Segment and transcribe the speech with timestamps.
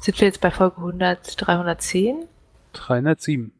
[0.00, 2.26] Sind wir jetzt bei Folge 100, 310?
[2.72, 3.52] 307.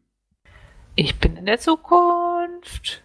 [0.94, 3.02] Ich bin in der Zukunft.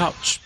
[0.00, 0.38] Couch.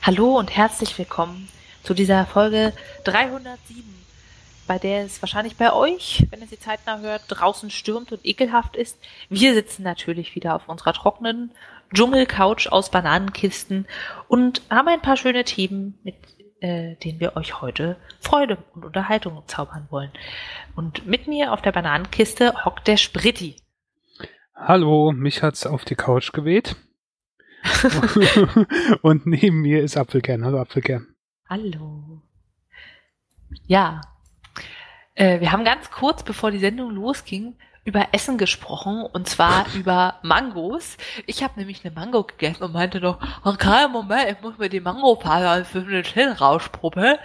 [0.00, 1.50] Hallo und herzlich willkommen
[1.82, 2.72] zu dieser Folge
[3.04, 3.84] 307,
[4.66, 8.76] bei der es wahrscheinlich bei euch, wenn ihr sie zeitnah hört, draußen stürmt und ekelhaft
[8.76, 8.98] ist.
[9.28, 11.50] Wir sitzen natürlich wieder auf unserer trockenen
[11.92, 13.86] Dschungelcouch aus Bananenkisten
[14.26, 16.16] und haben ein paar schöne Themen, mit
[16.60, 20.12] äh, denen wir euch heute Freude und Unterhaltung zaubern wollen.
[20.76, 23.56] Und mit mir auf der Bananenkiste hockt der Spritti.
[24.60, 26.74] Hallo, mich hat's auf die Couch geweht.
[29.02, 30.44] und neben mir ist Apfelkern.
[30.44, 31.06] Hallo Apfelkern.
[31.48, 32.22] Hallo.
[33.66, 34.00] Ja,
[35.14, 40.18] äh, wir haben ganz kurz, bevor die Sendung losging, über Essen gesprochen und zwar über
[40.22, 40.96] Mangos.
[41.26, 44.80] Ich habe nämlich eine Mango gegessen und meinte noch, okay, Moment, ich muss mir die
[44.80, 47.18] Mango-Faser für eine Chill rausprobieren.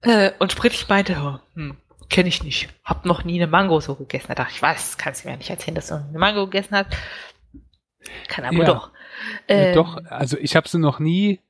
[0.00, 1.76] Äh, und Sprittig meinte, hm,
[2.10, 2.68] kenne ich nicht.
[2.84, 4.26] Hab noch nie eine Mango so gegessen.
[4.28, 6.90] Da dachte ich, was, kannst du mir nicht erzählen, dass du eine Mango gegessen hast.
[8.28, 8.64] Kann aber Ja.
[8.64, 8.90] doch.
[9.48, 11.40] Ja, Ähm, doch, also ich habe sie noch nie,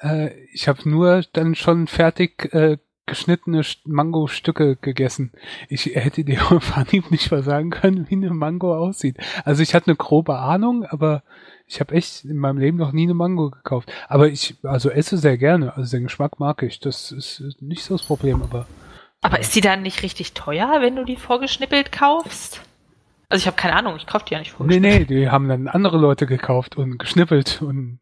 [0.00, 5.32] äh, ich habe nur dann schon fertig äh, geschnittene St- Mango-Stücke gegessen.
[5.68, 9.16] Ich hätte dir auf Anhieb nicht mal sagen können, wie eine Mango aussieht.
[9.44, 11.22] Also ich hatte eine grobe Ahnung, aber
[11.66, 13.92] ich habe echt in meinem Leben noch nie eine Mango gekauft.
[14.08, 16.78] Aber ich, also esse sehr gerne, also den Geschmack mag ich.
[16.80, 18.66] Das ist nicht so das Problem, aber
[19.24, 22.60] Aber ist die dann nicht richtig teuer, wenn du die vorgeschnippelt kaufst?
[23.30, 25.10] Also ich habe keine Ahnung, ich kaufe die ja nicht Nee, vorgeschnippelt.
[25.10, 28.00] nee, die haben dann andere Leute gekauft und geschnippelt und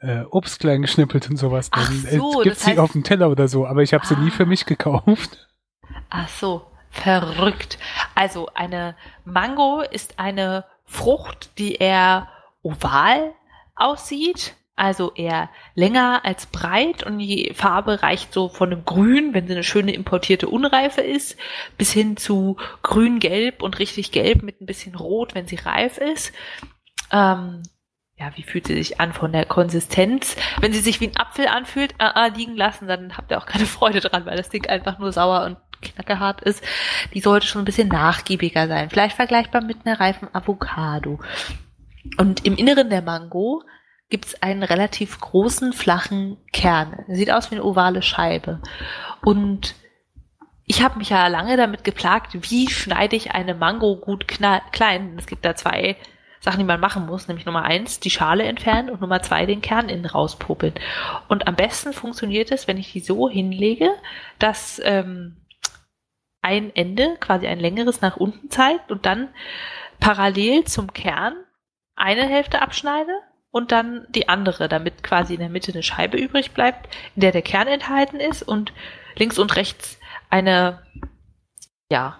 [0.00, 1.68] äh, Obst klein geschnippelt und sowas.
[1.72, 3.92] Ach Dann so, äh, gibt's das sie heißt- auf dem Teller oder so, aber ich
[3.94, 4.46] habe sie nie für Ah.
[4.46, 5.46] mich gekauft.
[6.10, 7.78] Ach so, verrückt.
[8.14, 12.28] Also eine Mango ist eine Frucht, die eher
[12.62, 13.32] oval
[13.76, 19.46] aussieht, also eher länger als breit und die Farbe reicht so von einem Grün, wenn
[19.46, 21.36] sie eine schöne importierte Unreife ist,
[21.78, 26.32] bis hin zu grün-gelb und richtig gelb mit ein bisschen rot, wenn sie reif ist.
[27.12, 27.62] Ähm,
[28.18, 30.34] ja, wie fühlt sie sich an von der Konsistenz?
[30.60, 33.66] Wenn sie sich wie ein Apfel anfühlt, äh, liegen lassen, dann habt ihr auch keine
[33.66, 36.64] Freude dran, weil das Ding einfach nur sauer und knackerhart ist.
[37.14, 38.90] Die sollte schon ein bisschen nachgiebiger sein.
[38.90, 41.20] Vielleicht vergleichbar mit einer reifen Avocado.
[42.18, 43.62] Und im Inneren der Mango
[44.12, 47.02] gibt's einen relativ großen, flachen Kern.
[47.08, 48.60] Sieht aus wie eine ovale Scheibe.
[49.24, 49.74] Und
[50.66, 55.16] ich habe mich ja lange damit geplagt, wie schneide ich eine Mango gut klein.
[55.16, 55.96] Es gibt da zwei
[56.40, 59.62] Sachen, die man machen muss, nämlich Nummer eins, die Schale entfernen und Nummer zwei, den
[59.62, 60.74] Kern innen rauspopeln.
[61.28, 63.88] Und am besten funktioniert es, wenn ich die so hinlege,
[64.38, 65.38] dass ähm,
[66.42, 69.30] ein Ende, quasi ein längeres nach unten zeigt und dann
[70.00, 71.34] parallel zum Kern
[71.96, 73.12] eine Hälfte abschneide
[73.52, 77.30] und dann die andere, damit quasi in der Mitte eine Scheibe übrig bleibt, in der
[77.30, 78.72] der Kern enthalten ist und
[79.14, 80.82] links und rechts eine,
[81.88, 82.18] ja,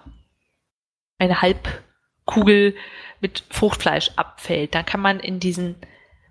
[1.17, 2.75] eine Halbkugel
[3.19, 4.75] mit Fruchtfleisch abfällt.
[4.75, 5.75] Dann kann man in diesen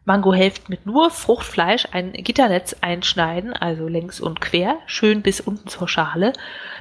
[0.05, 5.89] Mangohälften mit nur Fruchtfleisch ein Gitternetz einschneiden, also längs und quer, schön bis unten zur
[5.89, 6.33] Schale.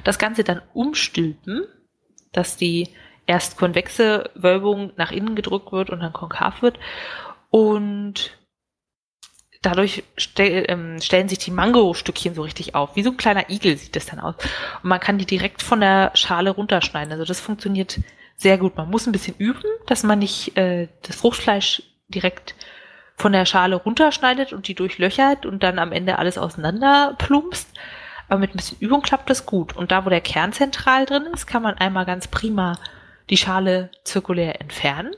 [0.04, 1.64] Das Ganze dann umstülpen,
[2.32, 2.88] dass die
[3.26, 6.78] erst konvexe Wölbung nach innen gedrückt wird und dann konkav wird.
[7.52, 8.38] Und
[9.60, 12.96] dadurch stell, ähm, stellen sich die Mango-Stückchen so richtig auf.
[12.96, 14.36] Wie so ein kleiner Igel sieht das dann aus.
[14.82, 17.12] Und man kann die direkt von der Schale runterschneiden.
[17.12, 18.00] Also das funktioniert
[18.38, 18.78] sehr gut.
[18.78, 22.54] Man muss ein bisschen üben, dass man nicht äh, das Fruchtfleisch direkt
[23.16, 27.68] von der Schale runterschneidet und die durchlöchert und dann am Ende alles auseinander plumpst.
[28.30, 29.76] Aber mit ein bisschen Übung klappt das gut.
[29.76, 32.78] Und da, wo der Kern zentral drin ist, kann man einmal ganz prima
[33.28, 35.14] die Schale zirkulär entfernen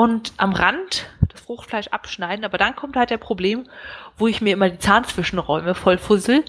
[0.00, 2.46] und am Rand das Fruchtfleisch abschneiden.
[2.46, 3.68] Aber dann kommt halt der Problem,
[4.16, 6.42] wo ich mir immer die Zahnzwischenräume voll fussel.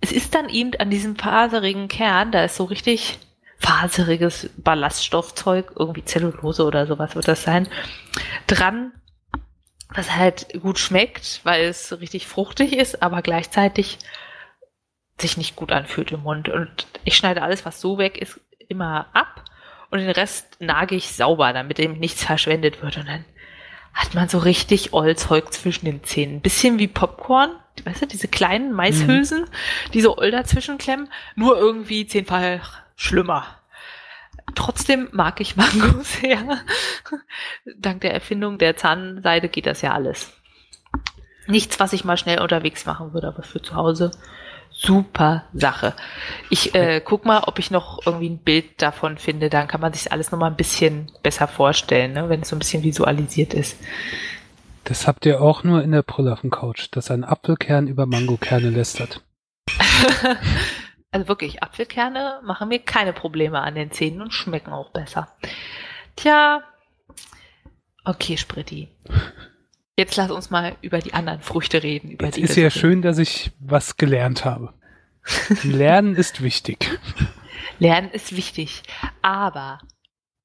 [0.00, 3.18] Es ist dann eben an diesem faserigen Kern, da ist so richtig
[3.58, 7.68] faseriges Ballaststoffzeug, irgendwie Zellulose oder sowas wird das sein,
[8.46, 8.92] dran,
[9.90, 13.98] was halt gut schmeckt, weil es richtig fruchtig ist, aber gleichzeitig
[15.20, 16.48] sich nicht gut anfühlt im Mund.
[16.48, 19.44] Und ich schneide alles, was so weg ist, immer ab
[19.90, 22.96] und den Rest nage ich sauber, damit eben nichts verschwendet wird.
[22.96, 23.24] Und dann
[23.94, 26.36] hat man so richtig Ollzeug zwischen den Zähnen.
[26.36, 27.50] Ein bisschen wie Popcorn,
[27.84, 29.46] weißt du, diese kleinen Maishülsen,
[29.94, 33.46] die so Oll dazwischen klemmen, nur irgendwie zehnfach schlimmer.
[34.54, 36.60] Trotzdem mag ich Mango sehr.
[37.76, 40.32] Dank der Erfindung der Zahnseide geht das ja alles.
[41.46, 44.10] Nichts, was ich mal schnell unterwegs machen würde, aber für zu Hause
[44.76, 45.94] super Sache.
[46.50, 49.48] Ich äh, guck mal, ob ich noch irgendwie ein Bild davon finde.
[49.48, 52.28] Dann kann man sich alles noch mal ein bisschen besser vorstellen, ne?
[52.28, 53.78] wenn es so ein bisschen visualisiert ist.
[54.84, 59.22] Das habt ihr auch nur in der dem Couch, dass ein Apfelkern über Mangokerne lästert.
[61.10, 65.28] also wirklich, Apfelkerne machen mir keine Probleme an den Zähnen und schmecken auch besser.
[66.16, 66.62] Tja,
[68.04, 68.88] okay, Spritti.
[69.98, 72.10] Jetzt lass uns mal über die anderen Früchte reden.
[72.10, 74.74] Über Jetzt ist ja schön, dass ich was gelernt habe.
[75.62, 76.98] Lernen ist wichtig.
[77.78, 78.82] Lernen ist wichtig.
[79.22, 79.78] Aber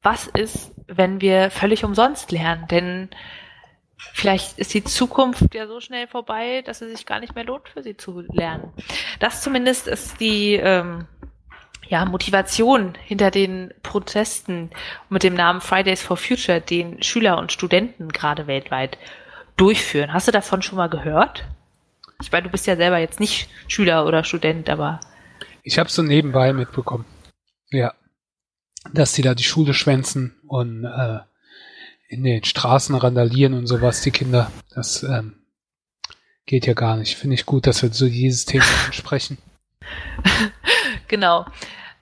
[0.01, 2.65] was ist, wenn wir völlig umsonst lernen?
[2.69, 3.09] Denn
[3.98, 7.68] vielleicht ist die Zukunft ja so schnell vorbei, dass es sich gar nicht mehr lohnt,
[7.68, 8.71] für sie zu lernen.
[9.19, 11.07] Das zumindest ist die ähm,
[11.89, 14.71] ja, Motivation hinter den Protesten
[15.09, 18.98] mit dem Namen Fridays for Future, den Schüler und Studenten gerade weltweit
[19.57, 20.13] durchführen.
[20.13, 21.45] Hast du davon schon mal gehört?
[22.21, 25.00] Ich meine, du bist ja selber jetzt nicht Schüler oder Student, aber.
[25.63, 27.06] Ich habe so nebenbei mitbekommen.
[27.71, 27.94] Ja.
[28.94, 31.19] Dass die da die Schule schwänzen und äh,
[32.07, 34.51] in den Straßen randalieren und sowas, die Kinder.
[34.74, 35.36] Das ähm,
[36.45, 37.15] geht ja gar nicht.
[37.15, 39.38] Finde ich gut, dass wir so dieses Thema ansprechen.
[41.07, 41.45] genau.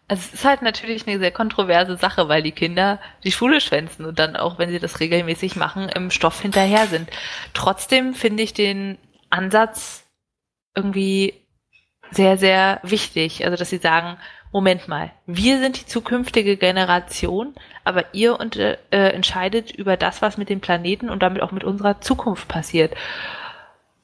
[0.09, 4.05] Also es ist halt natürlich eine sehr kontroverse Sache, weil die Kinder die Schule schwänzen
[4.05, 7.09] und dann auch, wenn sie das regelmäßig machen, im Stoff hinterher sind.
[7.53, 8.97] Trotzdem finde ich den
[9.29, 10.07] Ansatz
[10.75, 11.35] irgendwie
[12.11, 13.45] sehr, sehr wichtig.
[13.45, 14.17] Also, dass sie sagen,
[14.51, 17.53] Moment mal, wir sind die zukünftige Generation,
[17.83, 21.63] aber ihr und, äh, entscheidet über das, was mit dem Planeten und damit auch mit
[21.63, 22.95] unserer Zukunft passiert.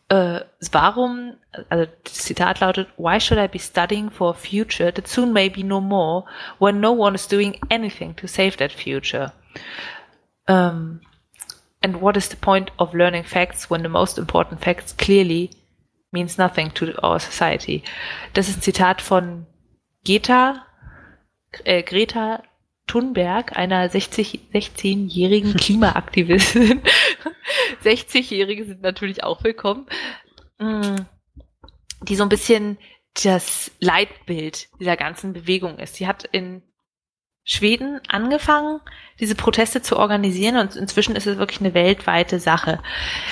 [0.08, 0.42] Äh,
[0.72, 1.34] warum,
[1.70, 5.50] also das Zitat lautet, Why should I be studying for a future that soon may
[5.50, 6.26] be no more,
[6.60, 9.34] when no one is doing anything to save that future?
[10.48, 11.02] Um,
[11.82, 15.50] and what is the point of learning facts when the most important facts clearly
[16.12, 17.84] means nothing to our society?
[18.34, 19.48] Das ist ein Zitat von
[20.06, 20.66] Greta,
[21.64, 22.44] äh, Greta
[22.88, 26.82] Thunberg, einer 60, 16-jährigen Klimaaktivistin.
[27.84, 29.88] 60-Jährige sind natürlich auch willkommen,
[30.60, 30.96] mm,
[32.04, 32.78] die so ein bisschen
[33.24, 35.96] das Leitbild dieser ganzen Bewegung ist.
[35.96, 36.62] Sie hat in
[37.44, 38.82] Schweden angefangen,
[39.20, 42.82] diese Proteste zu organisieren und inzwischen ist es wirklich eine weltweite Sache.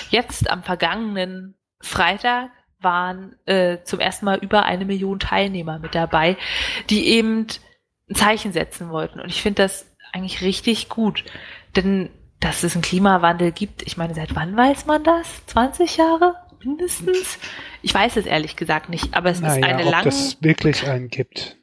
[0.09, 6.37] Jetzt am vergangenen Freitag waren äh, zum ersten Mal über eine Million Teilnehmer mit dabei,
[6.89, 7.47] die eben
[8.09, 9.19] ein Zeichen setzen wollten.
[9.19, 11.23] Und ich finde das eigentlich richtig gut.
[11.75, 12.09] Denn
[12.43, 15.45] dass es einen Klimawandel gibt, ich meine, seit wann weiß man das?
[15.47, 17.39] 20 Jahre mindestens?
[17.81, 20.07] Ich weiß es ehrlich gesagt nicht, aber es naja, ist eine ob lange.
[20.09, 21.57] es wirklich einen gibt.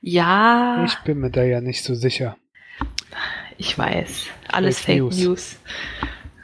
[0.00, 0.84] Ja.
[0.86, 2.36] Ich bin mir da ja nicht so sicher.
[3.58, 4.26] Ich weiß.
[4.48, 5.18] Alles Fake, Fake News.
[5.18, 5.56] News.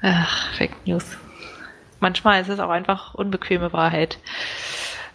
[0.03, 1.05] Ach, Fake News.
[2.01, 4.19] Manchmal ist es auch einfach unbequeme Wahrheit.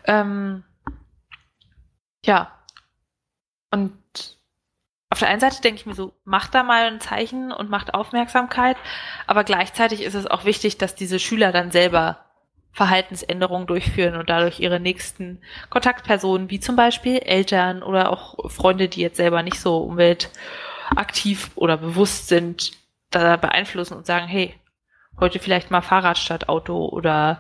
[0.06, 0.64] Ähm,
[2.24, 2.52] ja.
[3.72, 3.94] Und
[5.10, 7.94] auf der einen Seite denke ich mir so, macht da mal ein Zeichen und macht
[7.94, 8.78] Aufmerksamkeit,
[9.28, 12.26] aber gleichzeitig ist es auch wichtig, dass diese Schüler dann selber
[12.72, 19.00] Verhaltensänderungen durchführen und dadurch ihre nächsten Kontaktpersonen, wie zum Beispiel Eltern oder auch Freunde, die
[19.00, 22.74] jetzt selber nicht so umweltaktiv oder bewusst sind,
[23.12, 24.54] da beeinflussen und sagen, hey,
[25.20, 27.40] heute vielleicht mal Fahrrad statt Auto oder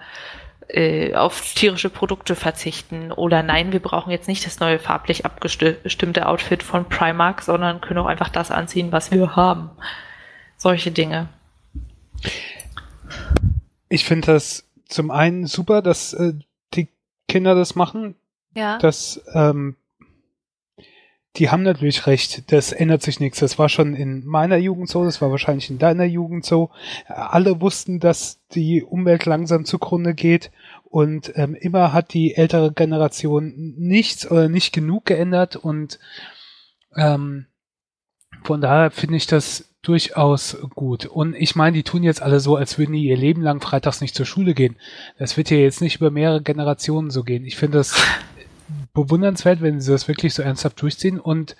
[1.15, 6.63] auf tierische Produkte verzichten oder nein, wir brauchen jetzt nicht das neue farblich abgestimmte Outfit
[6.63, 9.69] von Primark, sondern können auch einfach das anziehen, was wir haben.
[10.57, 11.29] Solche Dinge.
[13.89, 16.33] Ich finde das zum einen super, dass äh,
[16.73, 16.89] die
[17.27, 18.15] Kinder das machen.
[18.55, 18.77] Ja.
[18.79, 19.75] Dass ähm,
[21.37, 23.39] die haben natürlich recht, das ändert sich nichts.
[23.39, 26.69] Das war schon in meiner Jugend so, das war wahrscheinlich in deiner Jugend so.
[27.07, 30.51] Alle wussten, dass die Umwelt langsam zugrunde geht
[30.85, 35.99] und ähm, immer hat die ältere Generation nichts oder nicht genug geändert und
[36.95, 37.47] ähm,
[38.43, 41.05] von daher finde ich das durchaus gut.
[41.05, 44.01] Und ich meine, die tun jetzt alle so, als würden die ihr Leben lang freitags
[44.01, 44.77] nicht zur Schule gehen.
[45.17, 47.45] Das wird ja jetzt nicht über mehrere Generationen so gehen.
[47.45, 47.95] Ich finde das
[48.93, 51.19] bewundernswert, wenn sie das wirklich so ernsthaft durchziehen.
[51.19, 51.55] Und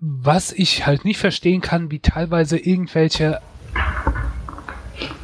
[0.00, 3.40] was ich halt nicht verstehen kann, wie teilweise irgendwelche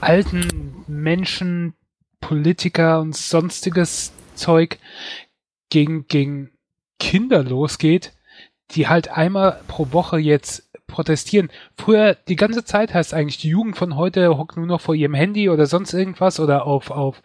[0.00, 1.74] alten Menschen,
[2.20, 4.78] Politiker und sonstiges Zeug
[5.70, 6.50] gegen, gegen
[6.98, 8.12] Kinder losgeht,
[8.70, 11.50] die halt einmal pro Woche jetzt protestieren.
[11.76, 15.14] Früher, die ganze Zeit heißt eigentlich, die Jugend von heute hockt nur noch vor ihrem
[15.14, 17.22] Handy oder sonst irgendwas oder auf, auf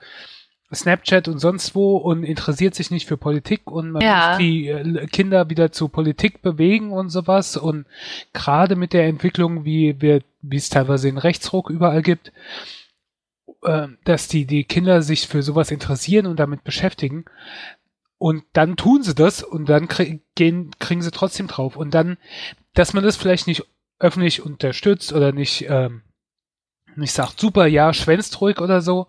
[0.74, 4.30] Snapchat und sonst wo und interessiert sich nicht für Politik und man Ja.
[4.30, 7.58] muss die äh, Kinder wieder zu Politik bewegen und sowas.
[7.58, 7.86] Und
[8.34, 12.32] gerade mit der Entwicklung, wie wir, wie es teilweise den Rechtsruck überall gibt,
[13.64, 17.26] äh, dass die, die Kinder sich für sowas interessieren und damit beschäftigen.
[18.20, 21.78] Und dann tun sie das und dann krie gehen, kriegen sie trotzdem drauf.
[21.78, 22.18] Und dann,
[22.74, 23.64] dass man das vielleicht nicht
[23.98, 26.04] öffentlich unterstützt oder nicht, ähm,
[26.96, 29.08] nicht sagt, super, ja, schwänzt ruhig oder so,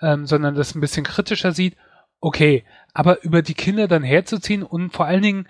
[0.00, 1.76] ähm, sondern das ein bisschen kritischer sieht,
[2.20, 5.48] okay, aber über die Kinder dann herzuziehen und vor allen Dingen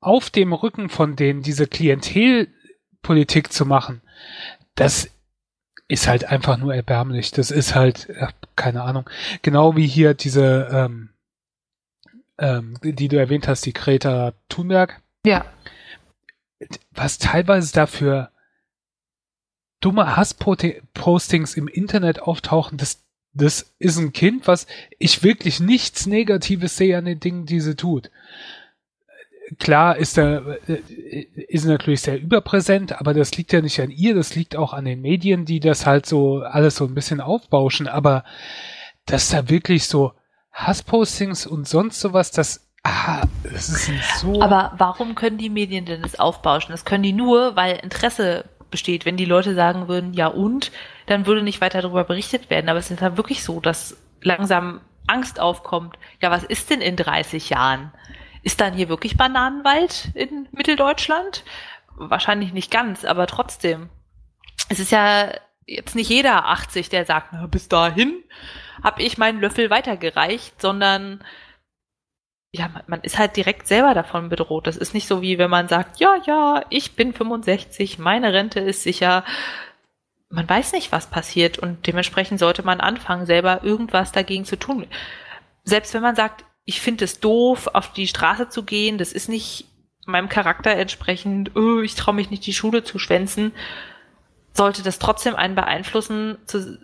[0.00, 4.02] auf dem Rücken von denen diese Klientelpolitik zu machen,
[4.74, 5.08] das
[5.88, 7.30] ist halt einfach nur erbärmlich.
[7.30, 9.08] Das ist halt, ach, keine Ahnung,
[9.42, 11.10] genau wie hier diese, ähm,
[12.38, 15.44] ähm, die du erwähnt hast, die Greta Thunberg, Ja.
[16.90, 18.30] was teilweise dafür
[19.86, 24.66] dumme Hasspostings im Internet auftauchen, das, das ist ein Kind, was
[24.98, 28.10] ich wirklich nichts Negatives sehe an den Dingen, die sie tut.
[29.60, 30.80] Klar ist er, äh,
[31.46, 34.86] ist natürlich sehr überpräsent, aber das liegt ja nicht an ihr, das liegt auch an
[34.86, 38.24] den Medien, die das halt so alles so ein bisschen aufbauschen, aber
[39.04, 40.14] dass da wirklich so
[40.50, 44.42] Hasspostings und sonst sowas, das, ah, ist so.
[44.42, 46.72] Aber warum können die Medien denn das aufbauschen?
[46.72, 49.06] Das können die nur, weil Interesse besteht.
[49.06, 50.70] Wenn die Leute sagen würden, ja und,
[51.06, 52.68] dann würde nicht weiter darüber berichtet werden.
[52.68, 55.98] Aber es ist halt wirklich so, dass langsam Angst aufkommt.
[56.20, 57.90] Ja, was ist denn in 30 Jahren?
[58.42, 61.42] Ist dann hier wirklich Bananenwald in Mitteldeutschland?
[61.96, 63.88] Wahrscheinlich nicht ganz, aber trotzdem.
[64.68, 65.30] Es ist ja
[65.64, 68.22] jetzt nicht jeder 80, der sagt, na, bis dahin
[68.84, 71.24] habe ich meinen Löffel weitergereicht, sondern
[72.56, 74.66] ja, man, ist halt direkt selber davon bedroht.
[74.66, 78.60] Das ist nicht so wie wenn man sagt, ja, ja, ich bin 65, meine Rente
[78.60, 79.24] ist sicher.
[80.28, 84.86] Man weiß nicht, was passiert und dementsprechend sollte man anfangen, selber irgendwas dagegen zu tun.
[85.62, 89.28] Selbst wenn man sagt, ich finde es doof, auf die Straße zu gehen, das ist
[89.28, 89.66] nicht
[90.04, 93.52] meinem Charakter entsprechend, oh, ich traue mich nicht, die Schule zu schwänzen,
[94.52, 96.78] sollte das trotzdem einen beeinflussen, zu,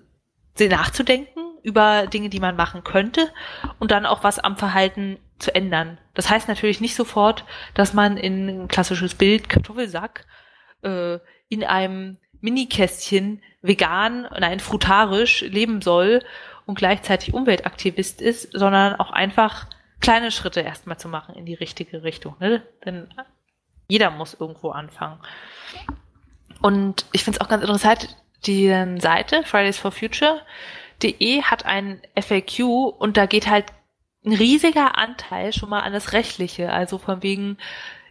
[0.59, 3.33] nachzudenken über Dinge, die man machen könnte
[3.79, 5.99] und dann auch was am Verhalten zu ändern.
[6.15, 7.45] Das heißt natürlich nicht sofort,
[7.75, 10.25] dass man in ein klassisches Bild Kartoffelsack
[10.83, 11.19] äh,
[11.49, 16.23] in einem Minikästchen vegan, nein, frutarisch leben soll
[16.67, 19.67] und gleichzeitig Umweltaktivist ist, sondern auch einfach
[20.01, 22.37] kleine Schritte erstmal zu machen in die richtige Richtung.
[22.41, 22.63] Ne?
[22.85, 23.09] Denn
[23.89, 25.21] jeder muss irgendwo anfangen.
[26.61, 28.69] Und ich finde es auch ganz interessant, die
[28.99, 32.61] Seite Fridays for Future.de hat ein FAQ
[32.99, 33.67] und da geht halt
[34.25, 36.73] ein riesiger Anteil schon mal an das Rechtliche.
[36.73, 37.59] Also von wegen,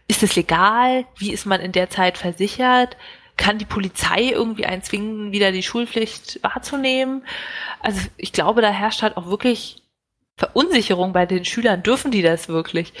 [0.08, 1.06] ist es legal?
[1.16, 2.96] Wie ist man in der Zeit versichert?
[3.36, 7.24] Kann die Polizei irgendwie einen zwingen, wieder die Schulpflicht wahrzunehmen?
[7.80, 9.82] Also ich glaube, da herrscht halt auch wirklich
[10.36, 11.82] Verunsicherung bei den Schülern.
[11.82, 12.92] Dürfen die das wirklich?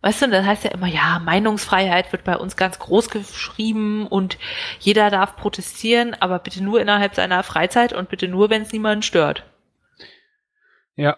[0.00, 4.38] Weißt du, das heißt ja immer, ja, Meinungsfreiheit wird bei uns ganz groß geschrieben und
[4.78, 9.02] jeder darf protestieren, aber bitte nur innerhalb seiner Freizeit und bitte nur, wenn es niemanden
[9.02, 9.44] stört.
[10.94, 11.16] Ja.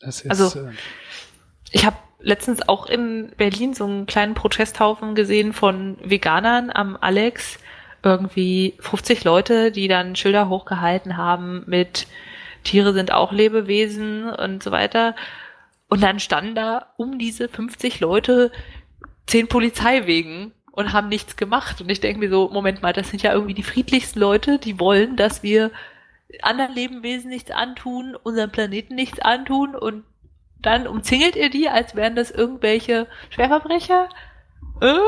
[0.00, 0.72] Ist, Also, äh,
[1.70, 7.58] Ich habe letztens auch in Berlin so einen kleinen Protesthaufen gesehen von Veganern am Alex.
[8.02, 12.06] Irgendwie 50 Leute, die dann Schilder hochgehalten haben mit
[12.64, 15.14] Tiere sind auch Lebewesen und so weiter.
[15.88, 18.52] Und dann standen da um diese 50 Leute
[19.26, 21.80] zehn Polizeiwegen und haben nichts gemacht.
[21.80, 24.78] Und ich denke mir so, Moment mal, das sind ja irgendwie die friedlichsten Leute, die
[24.78, 25.70] wollen, dass wir
[26.42, 30.04] anderen Lebewesen nichts antun, unserem Planeten nichts antun und
[30.60, 34.08] dann umzingelt ihr die, als wären das irgendwelche Schwerverbrecher?
[34.80, 34.98] Äh?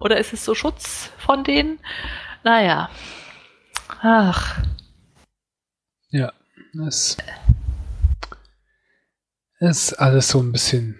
[0.00, 1.78] Oder ist es so Schutz von denen?
[2.44, 2.90] Naja.
[4.00, 4.60] Ach.
[6.10, 6.32] ja,
[6.74, 7.16] das
[9.60, 10.98] ist alles so ein bisschen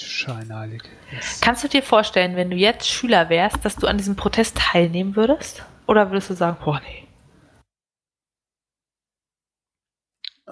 [0.00, 0.82] scheinheilig.
[1.12, 4.56] Das, Kannst du dir vorstellen, wenn du jetzt Schüler wärst, dass du an diesem Protest
[4.58, 5.64] teilnehmen würdest?
[5.86, 7.07] Oder würdest du sagen, boah, nee.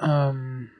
[0.00, 0.70] Ähm,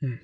[0.00, 0.18] hm.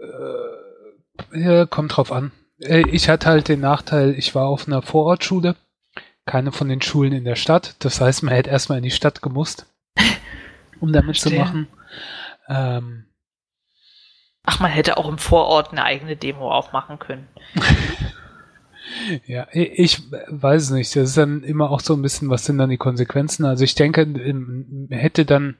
[0.00, 2.32] Äh, ja, kommt drauf an.
[2.60, 5.56] Äh, Ich hatte halt den Nachteil, ich war auf einer Vorortschule,
[6.26, 7.76] keine von den Schulen in der Stadt.
[7.80, 9.66] Das heißt, man hätte erstmal in die Stadt gemusst,
[10.80, 11.68] um damit zu machen.
[12.48, 13.06] Ähm,
[14.44, 17.28] Ach, man hätte auch im Vorort eine eigene Demo aufmachen können.
[19.26, 20.94] Ja, ich weiß nicht.
[20.94, 23.44] Das ist dann immer auch so ein bisschen, was sind dann die Konsequenzen?
[23.44, 24.06] Also ich denke,
[24.90, 25.56] hätte dann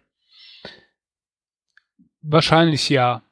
[2.22, 3.22] wahrscheinlich ja.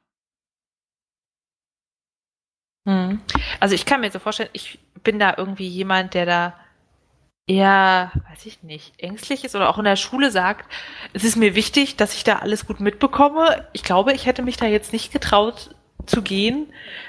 [2.85, 3.21] Hm.
[3.59, 6.59] Also ich kann mir so vorstellen, ich bin da irgendwie jemand, der da
[7.47, 10.71] eher, weiß ich nicht, ängstlich ist oder auch in der Schule sagt,
[11.13, 13.67] es ist mir wichtig, dass ich da alles gut mitbekomme.
[13.73, 16.67] Ich glaube, ich hätte mich da jetzt nicht getraut zu gehen,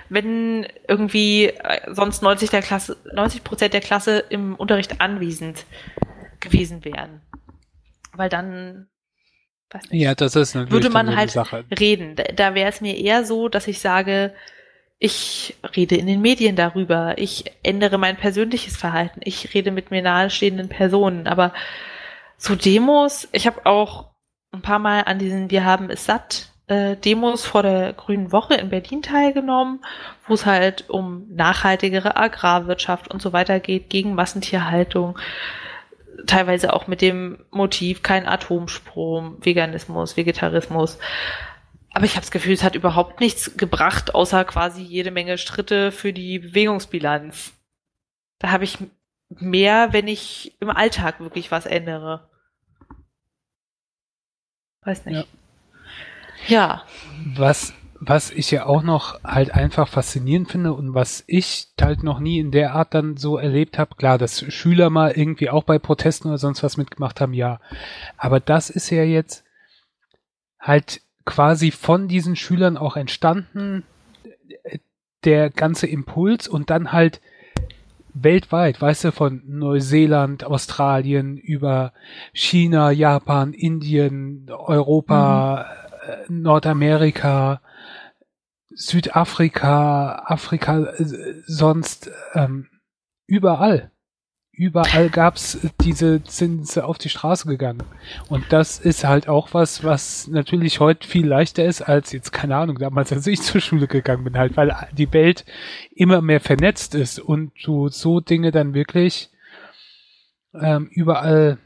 [0.09, 5.67] wenn irgendwie äh, sonst 90 der Klasse, 90 Prozent der Klasse im Unterricht anwesend
[6.41, 7.21] gewesen wären.
[8.12, 8.88] Weil dann,
[9.71, 11.64] weiß nicht, ja, das ist natürlich würde man halt Sache.
[11.79, 12.17] reden.
[12.37, 14.35] Da wäre es mir eher so, dass ich sage,
[15.04, 20.00] ich rede in den Medien darüber, ich ändere mein persönliches Verhalten, ich rede mit mir
[20.00, 21.52] nahestehenden Personen, aber
[22.38, 24.12] so Demos, ich habe auch
[24.50, 28.54] ein paar Mal an diesen Wir haben es satt äh, Demos vor der Grünen Woche
[28.54, 29.84] in Berlin teilgenommen,
[30.26, 35.18] wo es halt um nachhaltigere Agrarwirtschaft und so weiter geht, gegen Massentierhaltung,
[36.26, 40.99] teilweise auch mit dem Motiv kein Atomstrom, Veganismus, Vegetarismus.
[41.94, 45.92] Aber ich habe das Gefühl, es hat überhaupt nichts gebracht, außer quasi jede Menge Schritte
[45.92, 47.52] für die Bewegungsbilanz.
[48.40, 48.78] Da habe ich
[49.28, 52.28] mehr, wenn ich im Alltag wirklich was ändere.
[54.82, 55.28] Weiß nicht.
[56.48, 56.82] Ja.
[56.82, 56.82] ja.
[57.36, 62.18] Was, was ich ja auch noch halt einfach faszinierend finde und was ich halt noch
[62.18, 65.78] nie in der Art dann so erlebt habe, klar, dass Schüler mal irgendwie auch bei
[65.78, 67.60] Protesten oder sonst was mitgemacht haben, ja.
[68.16, 69.44] Aber das ist ja jetzt
[70.58, 73.85] halt quasi von diesen Schülern auch entstanden,
[75.25, 77.21] der ganze Impuls und dann halt
[78.14, 81.93] weltweit, weißt du, von Neuseeland, Australien über
[82.33, 85.66] China, Japan, Indien, Europa,
[86.28, 86.43] mhm.
[86.43, 87.61] Nordamerika,
[88.71, 92.69] Südafrika, Afrika, äh, sonst ähm,
[93.26, 93.90] überall
[94.56, 97.82] überall gab's diese, sie auf die Straße gegangen.
[98.28, 102.56] Und das ist halt auch was, was natürlich heute viel leichter ist als jetzt, keine
[102.56, 105.44] Ahnung, damals, als ich zur Schule gegangen bin, halt, weil die Welt
[105.94, 109.30] immer mehr vernetzt ist und du so Dinge dann wirklich
[110.54, 111.58] ähm, überall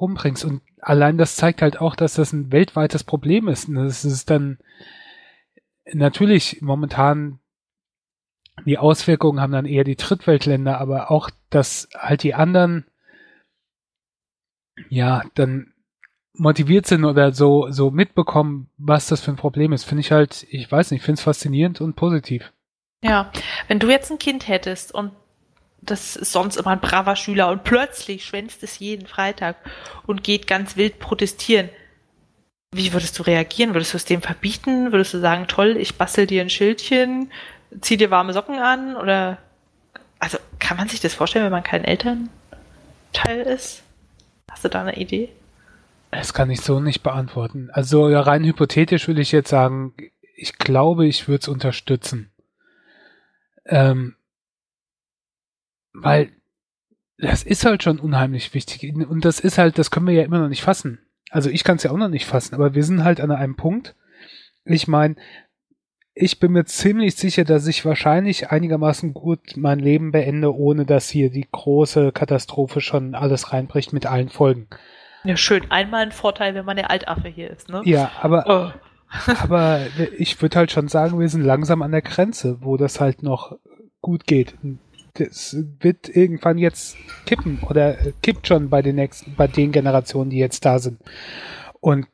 [0.00, 0.44] rumbringst.
[0.44, 3.68] Und allein das zeigt halt auch, dass das ein weltweites Problem ist.
[3.68, 4.58] Und das ist dann
[5.92, 7.40] natürlich momentan
[8.64, 12.86] die Auswirkungen haben dann eher die Drittweltländer, aber auch, dass halt die anderen
[14.88, 15.72] ja dann
[16.34, 20.46] motiviert sind oder so, so mitbekommen, was das für ein Problem ist, finde ich halt,
[20.50, 22.52] ich weiß nicht, finde es faszinierend und positiv.
[23.02, 23.30] Ja,
[23.66, 25.12] wenn du jetzt ein Kind hättest und
[25.80, 29.56] das ist sonst immer ein braver Schüler und plötzlich schwänzt es jeden Freitag
[30.06, 31.70] und geht ganz wild protestieren.
[32.74, 33.74] Wie würdest du reagieren?
[33.74, 34.92] Würdest du es dem verbieten?
[34.92, 37.30] Würdest du sagen, toll, ich bastel dir ein Schildchen?
[37.80, 39.38] Zieh dir warme Socken an oder
[40.18, 43.82] also kann man sich das vorstellen, wenn man kein Elternteil ist?
[44.50, 45.30] Hast du da eine Idee?
[46.10, 47.70] Das kann ich so nicht beantworten.
[47.72, 49.94] Also ja, rein hypothetisch würde ich jetzt sagen,
[50.34, 52.30] ich glaube, ich würde es unterstützen.
[53.66, 54.16] Ähm,
[55.92, 56.32] weil
[57.18, 58.94] das ist halt schon unheimlich wichtig.
[58.94, 61.00] Und das ist halt, das können wir ja immer noch nicht fassen.
[61.30, 63.56] Also ich kann es ja auch noch nicht fassen, aber wir sind halt an einem
[63.56, 63.94] Punkt.
[64.64, 65.16] Ich meine,
[66.20, 71.08] ich bin mir ziemlich sicher, dass ich wahrscheinlich einigermaßen gut mein Leben beende, ohne dass
[71.08, 74.66] hier die große Katastrophe schon alles reinbricht mit allen Folgen.
[75.22, 75.70] Ja, schön.
[75.70, 77.82] Einmal ein Vorteil, wenn man der Altaffe hier ist, ne?
[77.84, 79.32] Ja, aber, oh.
[79.42, 79.80] aber
[80.18, 83.56] ich würde halt schon sagen, wir sind langsam an der Grenze, wo das halt noch
[84.00, 84.54] gut geht.
[85.14, 90.38] Das wird irgendwann jetzt kippen oder kippt schon bei den nächsten, bei den Generationen, die
[90.38, 91.00] jetzt da sind.
[91.80, 92.06] Und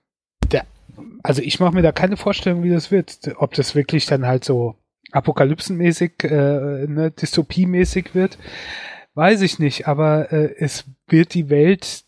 [1.25, 3.19] also ich mache mir da keine Vorstellung, wie das wird.
[3.39, 4.77] Ob das wirklich dann halt so
[5.11, 8.39] apokalypsenmäßig, äh, ne, dystopiemäßig wird,
[9.15, 9.89] weiß ich nicht.
[9.89, 12.05] Aber äh, es wird die Welt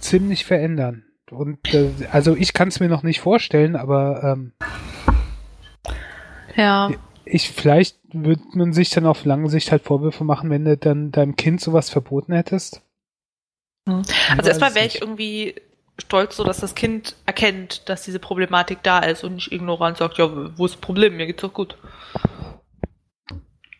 [0.00, 1.04] ziemlich verändern.
[1.30, 4.52] Und äh, also ich kann es mir noch nicht vorstellen, aber ähm,
[6.56, 6.90] ja.
[7.24, 11.12] Ich vielleicht würde man sich dann auf lange Sicht halt Vorwürfe machen, wenn du dann
[11.12, 12.82] deinem Kind sowas verboten hättest.
[13.88, 14.02] Hm.
[14.36, 15.54] Also erstmal wäre ich irgendwie
[15.98, 20.18] stolz, so dass das Kind erkennt, dass diese Problematik da ist und nicht ignorant sagt,
[20.18, 20.28] ja,
[20.58, 21.16] wo ist das Problem?
[21.16, 21.76] Mir geht's doch gut.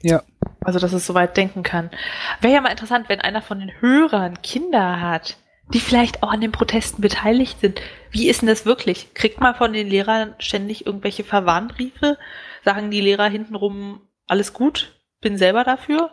[0.02, 0.22] Ja.
[0.60, 1.90] Also, dass es soweit denken kann.
[2.40, 5.36] Wäre ja mal interessant, wenn einer von den Hörern Kinder hat,
[5.72, 7.80] die vielleicht auch an den Protesten beteiligt sind.
[8.10, 9.14] Wie ist denn das wirklich?
[9.14, 12.18] Kriegt man von den Lehrern ständig irgendwelche Verwarnbriefe?
[12.64, 16.10] Sagen die Lehrer hintenrum, alles gut, bin selber dafür?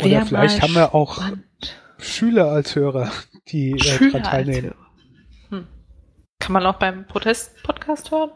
[0.00, 1.22] Oder Wär vielleicht haben wir auch.
[1.98, 3.10] Schüler als Hörer,
[3.50, 4.24] die äh, daran halt.
[4.24, 4.74] teilnehmen.
[5.50, 5.66] Hm.
[6.38, 8.30] Kann man auch beim Protest-Podcast hören?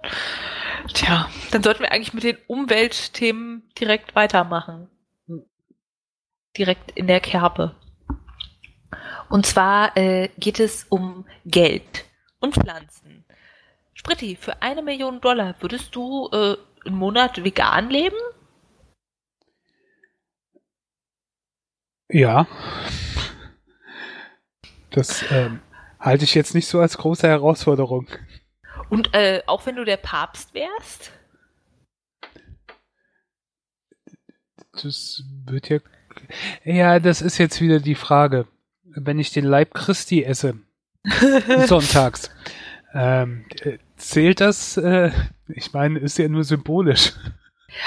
[0.94, 4.88] Tja, dann sollten wir eigentlich mit den Umweltthemen direkt weitermachen.
[6.56, 7.74] Direkt in der Kerbe.
[9.28, 12.04] Und zwar äh, geht es um Geld
[12.40, 13.24] und Pflanzen.
[13.94, 18.16] Spritti, für eine Million Dollar würdest du äh, einen Monat vegan leben?
[22.10, 22.46] Ja.
[24.92, 25.60] Das ähm,
[25.98, 28.06] halte ich jetzt nicht so als große Herausforderung.
[28.90, 31.12] Und äh, auch wenn du der Papst wärst?
[34.72, 35.78] Das wird ja.
[36.64, 38.46] Ja, das ist jetzt wieder die Frage.
[38.84, 40.58] Wenn ich den Leib Christi esse,
[41.66, 42.30] sonntags,
[42.92, 44.76] ähm, äh, zählt das?
[44.76, 45.10] Äh,
[45.48, 47.12] ich meine, ist ja nur symbolisch.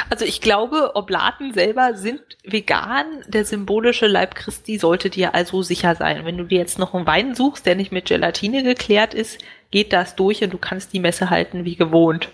[0.09, 3.05] Also ich glaube, Oblaten selber sind vegan.
[3.27, 6.25] Der symbolische Leib Christi sollte dir also sicher sein.
[6.25, 9.93] Wenn du dir jetzt noch einen Wein suchst, der nicht mit Gelatine geklärt ist, geht
[9.93, 12.29] das durch und du kannst die Messe halten wie gewohnt.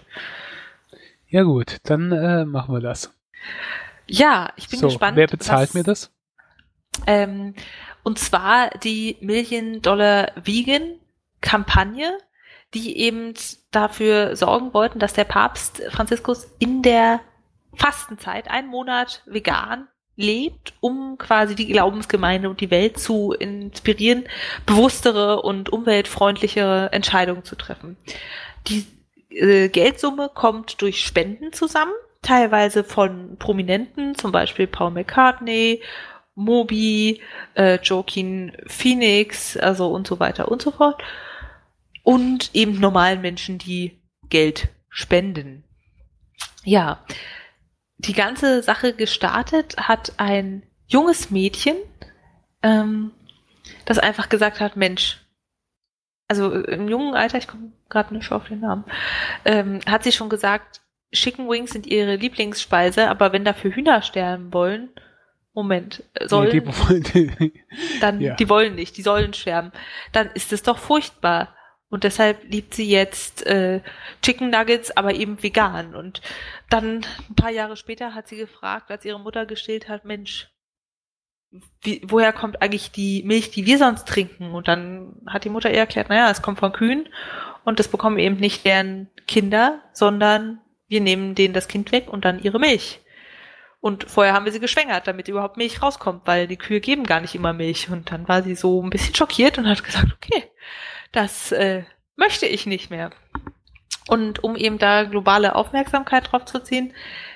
[1.28, 3.14] Ja gut, dann äh, machen wir das.
[4.08, 5.18] Ja, ich bin so, gespannt.
[5.18, 6.12] Wer bezahlt was, mir das?
[7.08, 7.56] Ähm,
[8.04, 11.00] und zwar die Million Dollar Vegan
[11.40, 12.18] Kampagne,
[12.74, 13.34] die eben
[13.72, 17.22] dafür sorgen wollten, dass der Papst Franziskus in der
[17.76, 24.26] Fastenzeit, einen Monat vegan lebt, um quasi die Glaubensgemeinde und die Welt zu inspirieren,
[24.66, 27.98] bewusstere und umweltfreundlichere Entscheidungen zu treffen.
[28.68, 28.86] Die
[29.30, 35.82] äh, Geldsumme kommt durch Spenden zusammen, teilweise von Prominenten, zum Beispiel Paul McCartney,
[36.36, 37.22] Moby,
[37.56, 41.02] äh, Joaquin Phoenix, also und so weiter und so fort.
[42.04, 45.64] Und eben normalen Menschen, die Geld spenden.
[46.64, 47.04] Ja,
[48.06, 51.76] die ganze Sache gestartet hat ein junges Mädchen,
[52.64, 53.12] ähm,
[53.86, 55.20] das einfach gesagt hat, Mensch,
[56.28, 58.86] also im jungen Alter, ich komme gerade nicht auf den Namen,
[59.46, 60.82] ähm, hat sie schon gesagt,
[61.14, 64.90] Chicken Wings sind ihre Lieblingsspeise, aber wenn dafür Hühner sterben wollen,
[65.54, 67.52] Moment, sollen, Nee, die wollen-
[68.00, 68.36] dann, Ja.
[68.36, 69.72] die wollen nicht, die sollen sterben,
[70.14, 71.54] dann ist es doch furchtbar.
[71.92, 73.82] Und deshalb liebt sie jetzt äh,
[74.22, 75.94] Chicken Nuggets, aber eben vegan.
[75.94, 76.22] Und
[76.70, 80.50] dann ein paar Jahre später hat sie gefragt, als ihre Mutter gestillt hat, Mensch,
[81.82, 84.52] wie, woher kommt eigentlich die Milch, die wir sonst trinken?
[84.54, 87.10] Und dann hat die Mutter ihr erklärt, naja, es kommt von Kühen
[87.66, 92.24] und das bekommen eben nicht deren Kinder, sondern wir nehmen denen das Kind weg und
[92.24, 93.02] dann ihre Milch.
[93.82, 97.20] Und vorher haben wir sie geschwängert, damit überhaupt Milch rauskommt, weil die Kühe geben gar
[97.20, 97.90] nicht immer Milch.
[97.90, 100.44] Und dann war sie so ein bisschen schockiert und hat gesagt, okay,
[101.12, 101.84] das äh,
[102.16, 103.12] möchte ich nicht mehr.
[104.08, 106.94] Und um eben da globale Aufmerksamkeit drauf zu ziehen,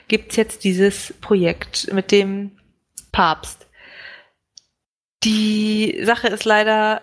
[0.08, 2.58] gibt's jetzt dieses Projekt mit dem
[3.12, 3.68] Papst.
[5.24, 7.02] Die Sache ist leider,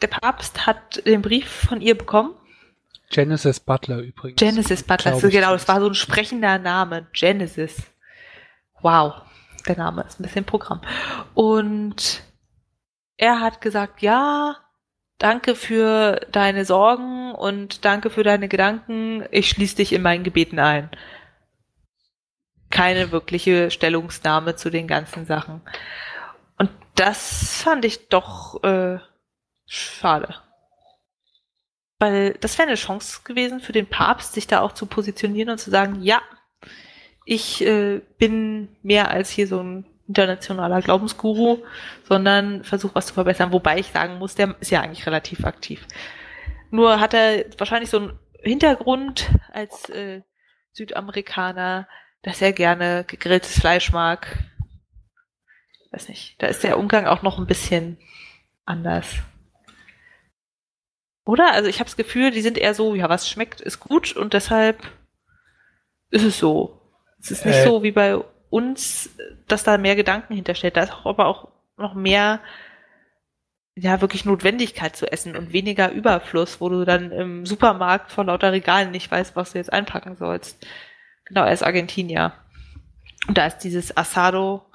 [0.00, 2.34] der Papst hat den Brief von ihr bekommen.
[3.10, 4.40] Genesis Butler übrigens.
[4.40, 5.30] Genesis Butler, ich.
[5.30, 7.06] genau, das war so ein sprechender Name.
[7.12, 7.82] Genesis.
[8.80, 9.22] Wow,
[9.66, 10.80] der Name ist ein bisschen Programm.
[11.34, 12.22] Und
[13.16, 14.56] er hat gesagt, ja,
[15.22, 19.24] danke für deine Sorgen und danke für deine Gedanken.
[19.30, 20.90] Ich schließe dich in meinen Gebeten ein.
[22.70, 25.60] Keine wirkliche Stellungnahme zu den ganzen Sachen.
[26.58, 28.98] Und das fand ich doch äh,
[29.66, 30.34] schade.
[32.00, 35.58] Weil das wäre eine Chance gewesen für den Papst, sich da auch zu positionieren und
[35.58, 36.20] zu sagen, ja,
[37.24, 41.58] ich äh, bin mehr als hier so ein internationaler Glaubensguru,
[42.04, 43.52] sondern versuche was zu verbessern.
[43.52, 45.86] Wobei ich sagen muss, der ist ja eigentlich relativ aktiv.
[46.70, 50.22] Nur hat er wahrscheinlich so einen Hintergrund als äh,
[50.72, 51.88] Südamerikaner,
[52.22, 54.38] dass er gerne gegrilltes Fleisch mag.
[55.90, 57.98] Weiß nicht, da ist der Umgang auch noch ein bisschen
[58.64, 59.06] anders.
[61.24, 61.52] Oder?
[61.52, 64.32] Also ich habe das Gefühl, die sind eher so, ja, was schmeckt, ist gut und
[64.34, 64.82] deshalb
[66.10, 66.80] ist es so.
[67.20, 67.64] Es ist nicht Äh.
[67.64, 68.18] so wie bei
[68.52, 69.08] uns,
[69.48, 70.76] dass da mehr Gedanken hintersteht.
[70.76, 72.40] Da ist auch, aber auch noch mehr,
[73.74, 78.52] ja, wirklich Notwendigkeit zu essen und weniger Überfluss, wo du dann im Supermarkt vor lauter
[78.52, 80.66] Regalen nicht weißt, was du jetzt einpacken sollst.
[81.24, 82.34] Genau, er ist Argentinier.
[83.26, 84.66] Und da ist dieses Asado,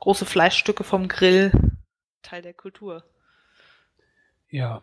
[0.00, 1.52] große Fleischstücke vom Grill,
[2.20, 3.02] Teil der Kultur.
[4.50, 4.82] Ja,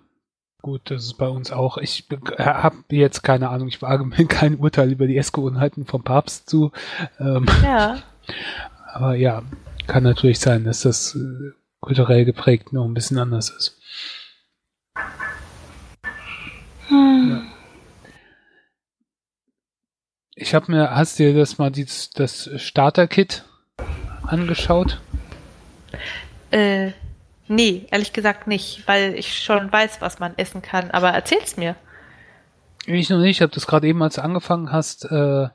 [0.63, 1.77] gut, das ist bei uns auch.
[1.77, 2.07] Ich
[2.39, 6.71] habe jetzt keine Ahnung, ich wage mir kein Urteil über die Essgewohnheiten vom Papst zu.
[7.19, 8.01] Ähm, Ja.
[8.93, 9.43] Aber ja,
[9.87, 13.77] kann natürlich sein, dass das äh, kulturell geprägt noch ein bisschen anders ist.
[16.87, 17.47] Hm.
[20.35, 23.43] Ich habe mir, hast du dir das mal dieses, das Starter-Kit
[24.23, 25.01] angeschaut?
[26.51, 26.91] Äh,
[27.47, 30.91] nee, ehrlich gesagt nicht, weil ich schon weiß, was man essen kann.
[30.91, 31.75] Aber erzähl's mir.
[32.85, 35.49] Ich noch nicht, ich habe das gerade eben, als du angefangen hast, äh,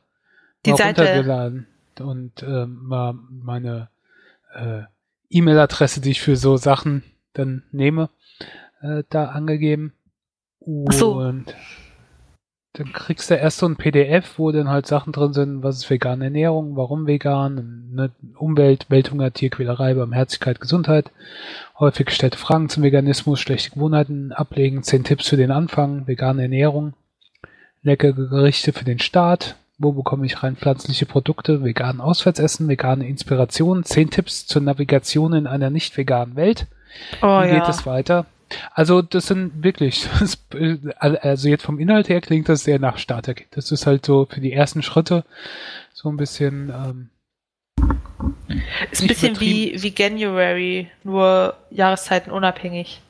[0.67, 1.67] Die Seite- runtergeladen
[2.01, 3.89] und äh, mal meine
[4.55, 4.83] äh,
[5.31, 7.03] E-Mail-Adresse, die ich für so Sachen
[7.33, 8.11] dann nehme,
[8.81, 9.93] äh, da angegeben.
[10.89, 11.15] Ach so.
[11.15, 11.55] Und
[12.75, 15.91] dann kriegst du erst so ein PDF, wo dann halt Sachen drin sind, was ist
[15.91, 21.13] vegane Ernährung, warum vegan, ne, Umwelt, Welthunger, Tierquälerei, Barmherzigkeit, Gesundheit,
[21.79, 26.95] häufig gestellte Fragen zum Veganismus, schlechte Gewohnheiten ablegen, zehn Tipps für den Anfang, vegane Ernährung,
[27.83, 33.85] leckere Gerichte für den Start, wo bekomme ich rein pflanzliche Produkte, veganen Auswärtsessen, vegane Inspiration,
[33.85, 36.67] zehn Tipps zur Navigation in einer nicht veganen Welt.
[37.23, 37.59] Oh, Wie ja.
[37.59, 38.27] geht es weiter?
[38.73, 40.39] Also das sind wirklich, das,
[41.01, 43.49] also jetzt vom Inhalt her klingt das sehr nach Starter-Kit.
[43.53, 45.25] Das ist halt so für die ersten Schritte
[45.93, 47.11] so ein bisschen, ähm,
[48.91, 53.01] Ist ein bisschen wie, wie January, nur Jahreszeiten unabhängig.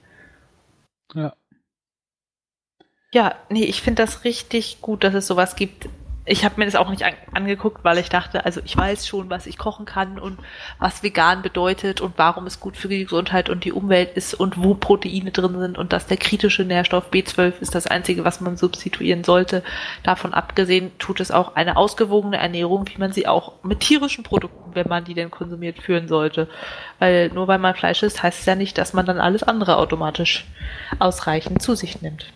[1.15, 1.35] ja.
[3.13, 5.89] Ja, nee, ich finde das richtig gut, dass es sowas gibt.
[6.27, 9.29] Ich habe mir das auch nicht an angeguckt, weil ich dachte, also ich weiß schon,
[9.29, 10.39] was ich kochen kann und
[10.79, 14.63] was vegan bedeutet und warum es gut für die Gesundheit und die Umwelt ist und
[14.63, 18.57] wo Proteine drin sind und dass der kritische Nährstoff B12 ist das einzige, was man
[18.57, 19.63] substituieren sollte.
[20.03, 24.75] Davon abgesehen tut es auch eine ausgewogene Ernährung, wie man sie auch mit tierischen Produkten,
[24.75, 26.49] wenn man die denn konsumiert, führen sollte.
[27.01, 29.77] Weil nur weil man Fleisch isst, heißt es ja nicht, dass man dann alles andere
[29.77, 30.47] automatisch
[30.99, 32.33] ausreichend zu sich nimmt.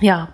[0.00, 0.28] Ja,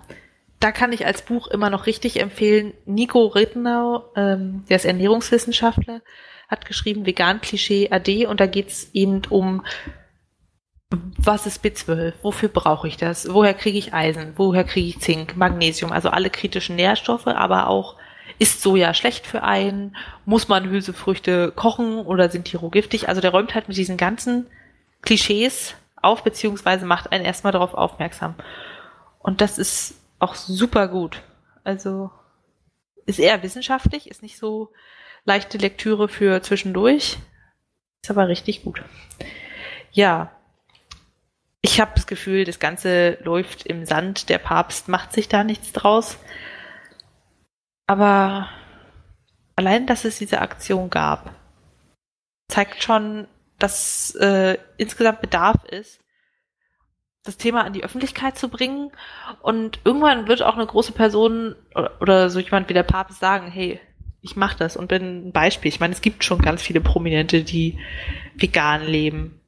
[0.65, 2.73] da kann ich als Buch immer noch richtig empfehlen.
[2.87, 6.01] Nico Rittenau, ähm, der ist Ernährungswissenschaftler,
[6.47, 9.63] hat geschrieben Vegan Klischee AD und da geht's eben um,
[10.89, 15.37] was ist B12, wofür brauche ich das, woher kriege ich Eisen, woher kriege ich Zink,
[15.37, 17.95] Magnesium, also alle kritischen Nährstoffe, aber auch
[18.39, 23.07] ist Soja schlecht für einen, muss man Hülsefrüchte kochen oder sind die roh giftig?
[23.07, 24.47] Also der räumt halt mit diesen ganzen
[25.03, 28.33] Klischees auf, beziehungsweise macht einen erstmal darauf aufmerksam.
[29.19, 31.21] Und das ist auch super gut.
[31.63, 32.11] Also
[33.05, 34.73] ist eher wissenschaftlich, ist nicht so
[35.23, 37.17] leichte Lektüre für zwischendurch,
[38.01, 38.83] ist aber richtig gut.
[39.91, 40.31] Ja,
[41.61, 44.29] ich habe das Gefühl, das Ganze läuft im Sand.
[44.29, 46.17] Der Papst macht sich da nichts draus.
[47.87, 48.49] Aber
[49.55, 51.33] allein, dass es diese Aktion gab,
[52.49, 55.99] zeigt schon, dass äh, insgesamt Bedarf ist,
[57.25, 58.91] das Thema an die Öffentlichkeit zu bringen.
[59.41, 61.55] Und irgendwann wird auch eine große Person
[61.99, 63.79] oder, so jemand wie der Papst sagen, hey,
[64.21, 65.69] ich mache das und bin ein Beispiel.
[65.69, 67.77] Ich meine, es gibt schon ganz viele Prominente, die
[68.35, 69.41] vegan leben.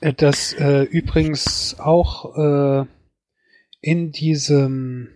[0.00, 2.86] Äh, Das äh, übrigens auch äh,
[3.80, 5.08] in diesem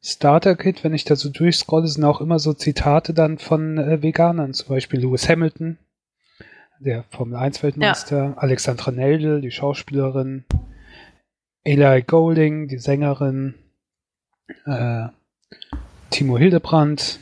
[0.00, 4.54] Starter-Kit, wenn ich da so durchscrolle, sind auch immer so Zitate dann von äh, Veganern,
[4.54, 5.78] zum Beispiel Lewis Hamilton,
[6.80, 10.44] der Formel-1-Weltmeister, Alexandra Neldel, die Schauspielerin,
[11.64, 13.54] Eli Golding, die Sängerin,
[14.64, 15.08] äh,
[16.10, 17.20] Timo Hildebrand,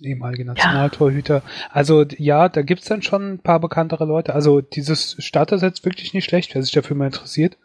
[0.00, 1.42] ehemalige Nationaltorhüter.
[1.70, 4.34] Also d- ja, da gibt's dann schon ein paar bekanntere Leute.
[4.34, 7.56] Also dieses Starter-Set ist wirklich nicht schlecht, wer sich dafür mal interessiert.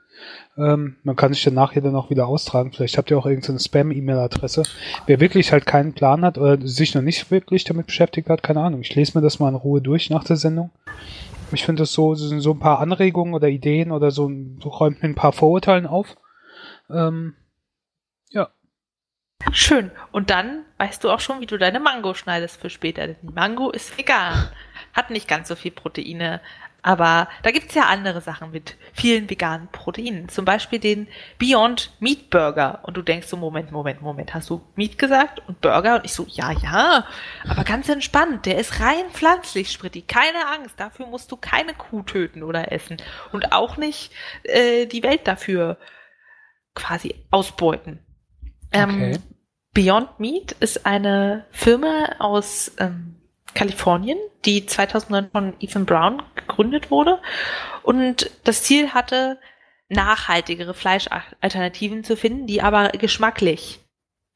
[0.57, 2.71] Ähm, man kann sich dann nachher dann auch wieder austragen.
[2.71, 4.63] Vielleicht habt ihr auch irgendeine Spam-E-Mail-Adresse.
[5.05, 8.61] Wer wirklich halt keinen Plan hat oder sich noch nicht wirklich damit beschäftigt hat, keine
[8.61, 8.81] Ahnung.
[8.81, 10.71] Ich lese mir das mal in Ruhe durch nach der Sendung.
[11.51, 14.29] Ich finde das so, so so ein paar Anregungen oder Ideen oder so,
[14.61, 16.15] so räumt mir ein paar Vorurteilen auf.
[16.89, 17.35] Ähm,
[18.29, 18.49] ja.
[19.51, 19.91] Schön.
[20.11, 23.07] Und dann weißt du auch schon, wie du deine Mango schneidest für später.
[23.07, 24.49] Denn die Mango ist vegan.
[24.93, 26.41] Hat nicht ganz so viel Proteine.
[26.81, 30.29] Aber da gibt's ja andere Sachen mit vielen veganen Proteinen.
[30.29, 32.79] Zum Beispiel den Beyond Meat Burger.
[32.83, 35.95] Und du denkst so, Moment, Moment, Moment, hast du Meat gesagt und Burger?
[35.95, 37.05] Und ich so, ja, ja.
[37.47, 40.01] Aber ganz entspannt, der ist rein pflanzlich, Spritti.
[40.03, 42.97] Keine Angst, dafür musst du keine Kuh töten oder essen.
[43.33, 44.11] Und auch nicht
[44.43, 45.77] äh, die Welt dafür
[46.75, 47.99] quasi ausbeuten.
[48.71, 49.11] Okay.
[49.11, 49.23] Ähm,
[49.73, 53.18] Beyond Meat ist eine Firma aus ähm,
[53.53, 57.19] Kalifornien, die 2009 von Ethan Brown gegründet wurde
[57.83, 59.39] und das Ziel hatte,
[59.89, 63.79] nachhaltigere Fleischalternativen zu finden, die aber geschmacklich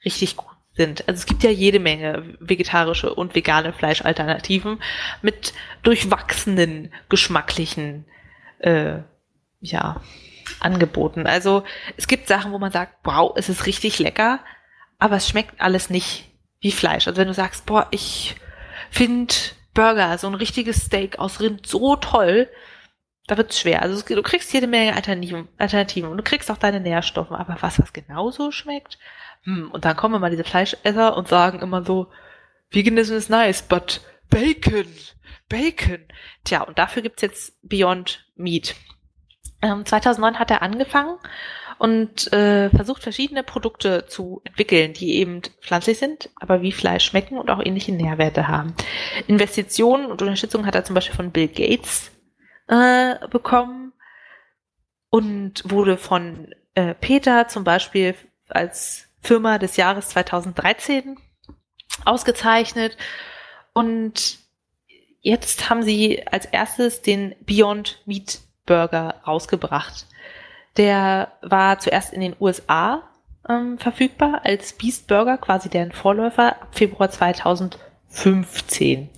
[0.04, 1.08] richtig gut sind.
[1.08, 4.82] Also es gibt ja jede Menge vegetarische und vegane Fleischalternativen
[5.22, 8.06] mit durchwachsenen geschmacklichen
[8.60, 9.00] äh,
[9.60, 10.02] ja,
[10.60, 11.28] Angeboten.
[11.28, 11.64] Also
[11.96, 14.40] es gibt Sachen, wo man sagt, wow, es ist richtig lecker,
[14.98, 17.08] aber es schmeckt alles nicht wie Fleisch.
[17.08, 18.36] Also wenn du sagst, boah, ich
[18.94, 19.34] finde
[19.74, 22.50] Burger, so ein richtiges Steak aus Rind so toll,
[23.28, 23.82] da wird's schwer.
[23.82, 27.80] Also du kriegst jede Menge Alternativen, Alternativen und du kriegst auch deine Nährstoffe, aber was,
[27.80, 29.00] was genauso schmeckt?
[29.44, 32.12] Hm, und dann kommen immer diese Fleischesser und sagen immer so,
[32.70, 34.88] Veganism is nice, but Bacon,
[35.50, 36.06] Bacon.
[36.44, 38.76] Tja, und dafür gibt's jetzt Beyond Meat.
[39.62, 41.18] Ähm, 2009 hat er angefangen
[41.78, 47.38] und äh, versucht verschiedene Produkte zu entwickeln, die eben pflanzlich sind, aber wie Fleisch schmecken
[47.38, 48.74] und auch ähnliche Nährwerte haben.
[49.28, 52.12] Investitionen und Unterstützung hat er zum Beispiel von Bill Gates
[52.68, 53.94] äh, bekommen
[55.10, 58.16] und wurde von äh, Peter zum Beispiel
[58.50, 61.18] als Firma des Jahres 2013
[62.06, 62.98] ausgezeichnet.
[63.74, 64.40] Und
[65.22, 70.08] jetzt haben sie als erstes den Beyond Meat Burger rausgebracht.
[70.78, 73.04] Der war zuerst in den USA
[73.48, 79.10] ähm, verfügbar als Beast Burger, quasi deren Vorläufer, ab Februar 2015.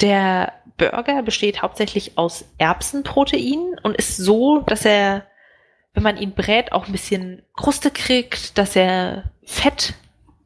[0.00, 5.26] Der Burger besteht hauptsächlich aus Erbsenprotein und ist so, dass er,
[5.92, 9.92] wenn man ihn brät, auch ein bisschen Kruste kriegt, dass er Fett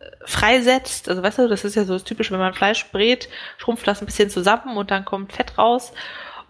[0.00, 1.08] äh, freisetzt.
[1.08, 4.02] Also weißt du, das ist ja so das typisch, wenn man Fleisch brät, schrumpft das
[4.02, 5.92] ein bisschen zusammen und dann kommt Fett raus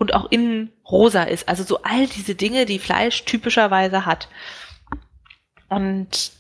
[0.05, 1.49] und auch innen rosa ist.
[1.49, 4.29] Also so all diese Dinge, die Fleisch typischerweise hat.
[5.71, 6.33] Und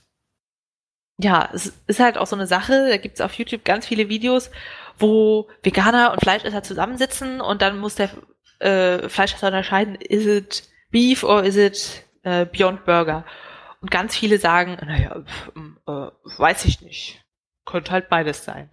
[1.16, 4.10] ja, es ist halt auch so eine Sache, da gibt es auf YouTube ganz viele
[4.10, 4.50] Videos,
[4.98, 8.10] wo Veganer und Fleischesser zusammensitzen und dann muss der
[8.58, 13.24] äh, Fleischesser unterscheiden, is it Beef or is it äh, Beyond Burger?
[13.80, 15.24] Und ganz viele sagen, naja,
[15.86, 17.24] äh, weiß ich nicht.
[17.64, 18.68] Könnte halt beides sein.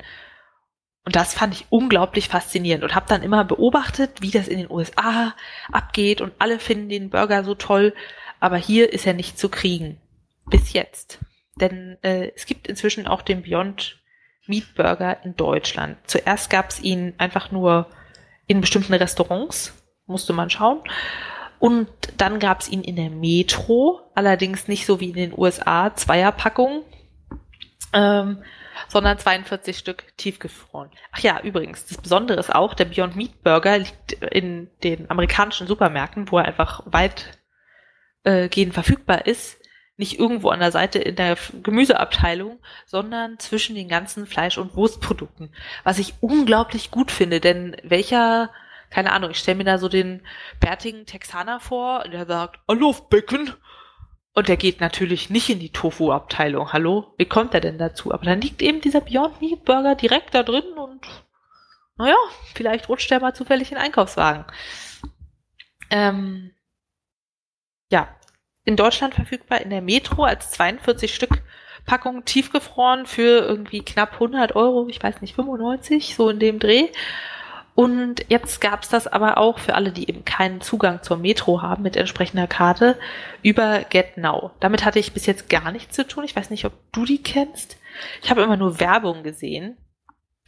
[1.03, 4.69] Und das fand ich unglaublich faszinierend und habe dann immer beobachtet, wie das in den
[4.69, 5.33] USA
[5.71, 7.95] abgeht und alle finden den Burger so toll,
[8.39, 9.99] aber hier ist er nicht zu kriegen.
[10.45, 11.19] Bis jetzt.
[11.55, 13.99] Denn äh, es gibt inzwischen auch den Beyond
[14.47, 15.97] Meat Burger in Deutschland.
[16.05, 17.87] Zuerst gab es ihn einfach nur
[18.47, 19.73] in bestimmten Restaurants,
[20.05, 20.81] musste man schauen.
[21.59, 25.95] Und dann gab es ihn in der Metro, allerdings nicht so wie in den USA,
[25.95, 26.83] Zweierpackung,
[27.93, 28.43] ähm,
[28.87, 30.89] sondern 42 Stück tiefgefroren.
[31.11, 35.67] Ach ja, übrigens, das Besondere ist auch, der Beyond Meat Burger liegt in den amerikanischen
[35.67, 37.35] Supermärkten, wo er einfach weitgehend
[38.71, 39.57] äh, verfügbar ist,
[39.97, 45.53] nicht irgendwo an der Seite in der Gemüseabteilung, sondern zwischen den ganzen Fleisch- und Wurstprodukten.
[45.83, 48.49] Was ich unglaublich gut finde, denn welcher,
[48.89, 50.25] keine Ahnung, ich stelle mir da so den
[50.59, 52.75] bärtigen Texaner vor, der sagt, I
[53.09, 53.53] bacon.
[54.33, 56.71] Und der geht natürlich nicht in die Tofu-Abteilung.
[56.71, 57.13] Hallo?
[57.17, 58.13] Wie kommt er denn dazu?
[58.13, 61.05] Aber dann liegt eben dieser Beyond Meat Burger direkt da drin und
[61.97, 62.15] naja,
[62.55, 64.45] vielleicht rutscht der mal zufällig in den Einkaufswagen.
[65.89, 66.51] Ähm,
[67.91, 68.07] ja,
[68.63, 71.43] in Deutschland verfügbar in der Metro als 42 Stück
[71.85, 76.87] Packung tiefgefroren für irgendwie knapp 100 Euro, ich weiß nicht, 95, so in dem Dreh.
[77.73, 81.83] Und jetzt gab's das aber auch für alle, die eben keinen Zugang zur Metro haben
[81.83, 82.97] mit entsprechender Karte
[83.43, 84.51] über GetNow.
[84.59, 86.23] Damit hatte ich bis jetzt gar nichts zu tun.
[86.23, 87.77] Ich weiß nicht, ob du die kennst.
[88.21, 89.77] Ich habe immer nur Werbung gesehen.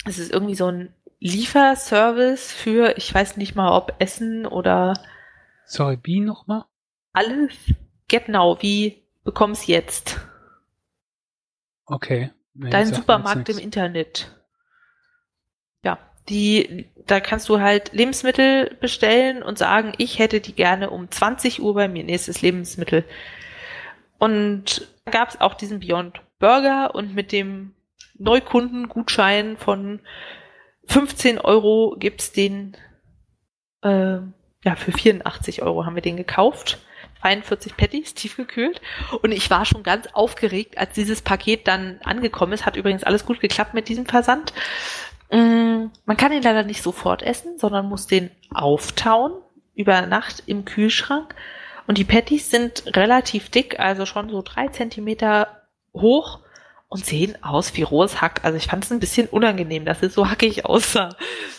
[0.05, 4.93] Es ist irgendwie so ein Lieferservice für, ich weiß nicht mal, ob Essen oder.
[5.65, 6.65] Sorry, wie nochmal?
[7.13, 7.53] Alles
[8.13, 10.19] Genau, wie bekomm's jetzt?
[11.86, 12.31] Okay.
[12.53, 14.39] Nee, Dein Supermarkt im Internet.
[15.83, 15.97] Ja,
[16.29, 21.61] die, da kannst du halt Lebensmittel bestellen und sagen, ich hätte die gerne um 20
[21.61, 23.03] Uhr bei mir, nächstes Lebensmittel.
[24.19, 27.73] Und da gab es auch diesen Beyond Burger und mit dem
[28.17, 29.99] Neukundengutschein von
[30.87, 32.77] 15 Euro gibt's den,
[33.81, 34.17] äh,
[34.63, 36.79] ja, für 84 Euro haben wir den gekauft.
[37.21, 38.81] 42 Patties, tiefgekühlt.
[39.21, 42.65] Und ich war schon ganz aufgeregt, als dieses Paket dann angekommen ist.
[42.65, 44.53] Hat übrigens alles gut geklappt mit diesem Versand.
[45.33, 49.33] Mm, man kann ihn leider nicht sofort essen, sondern muss den auftauen
[49.73, 51.33] über Nacht im Kühlschrank.
[51.87, 56.39] Und die Patties sind relativ dick, also schon so drei Zentimeter hoch
[56.87, 58.41] und sehen aus wie rohes Hack.
[58.43, 61.09] Also ich fand es ein bisschen unangenehm, dass es so hackig aussah.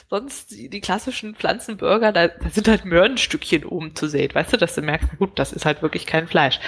[0.08, 4.32] Sonst die, die klassischen Pflanzenburger, da, da sind halt Möhrenstückchen oben zu sehen.
[4.32, 6.60] Weißt du, dass du merkst, gut, das ist halt wirklich kein Fleisch.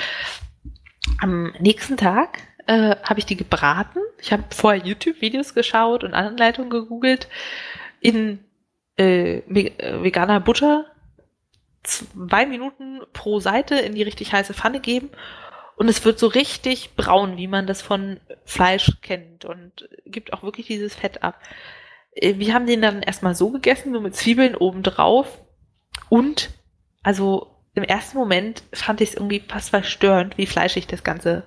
[1.20, 4.00] Am nächsten Tag äh, habe ich die gebraten.
[4.20, 7.28] Ich habe vorher YouTube-Videos geschaut und Anleitungen gegoogelt
[8.00, 8.44] in
[8.98, 10.86] äh, äh, veganer Butter.
[11.82, 15.10] Zwei Minuten pro Seite in die richtig heiße Pfanne geben
[15.76, 20.42] und es wird so richtig braun, wie man das von Fleisch kennt und gibt auch
[20.42, 21.38] wirklich dieses Fett ab.
[22.12, 25.38] Äh, wir haben den dann erstmal so gegessen, nur mit Zwiebeln obendrauf.
[26.08, 26.50] Und,
[27.02, 31.44] also im ersten Moment fand ich es irgendwie fast verstörend, wie fleischig das Ganze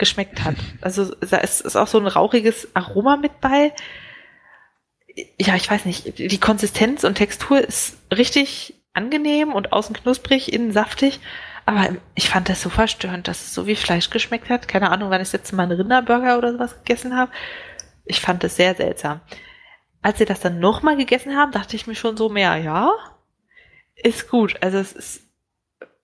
[0.00, 0.56] geschmeckt hat.
[0.80, 3.72] Also da ist, auch so ein rauchiges Aroma mit bei.
[5.38, 10.72] Ja, ich weiß nicht, die Konsistenz und Textur ist richtig angenehm und außen knusprig, innen
[10.72, 11.20] saftig.
[11.66, 14.66] Aber ich fand das so verstörend, dass es so wie Fleisch geschmeckt hat.
[14.66, 17.30] Keine Ahnung, wann ich jetzt mal einen Rinderburger oder sowas gegessen habe.
[18.04, 19.20] Ich fand das sehr seltsam.
[20.02, 22.90] Als sie das dann nochmal gegessen haben, dachte ich mir schon so mehr, ja,
[23.94, 24.56] ist gut.
[24.62, 25.22] Also es ist,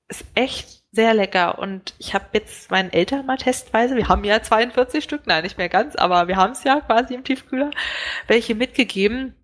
[0.08, 1.60] ist echt sehr lecker.
[1.60, 5.58] Und ich habe jetzt meinen Eltern mal testweise, wir haben ja 42 Stück, nein, nicht
[5.58, 7.70] mehr ganz, aber wir haben es ja quasi im Tiefkühler,
[8.26, 9.36] welche mitgegeben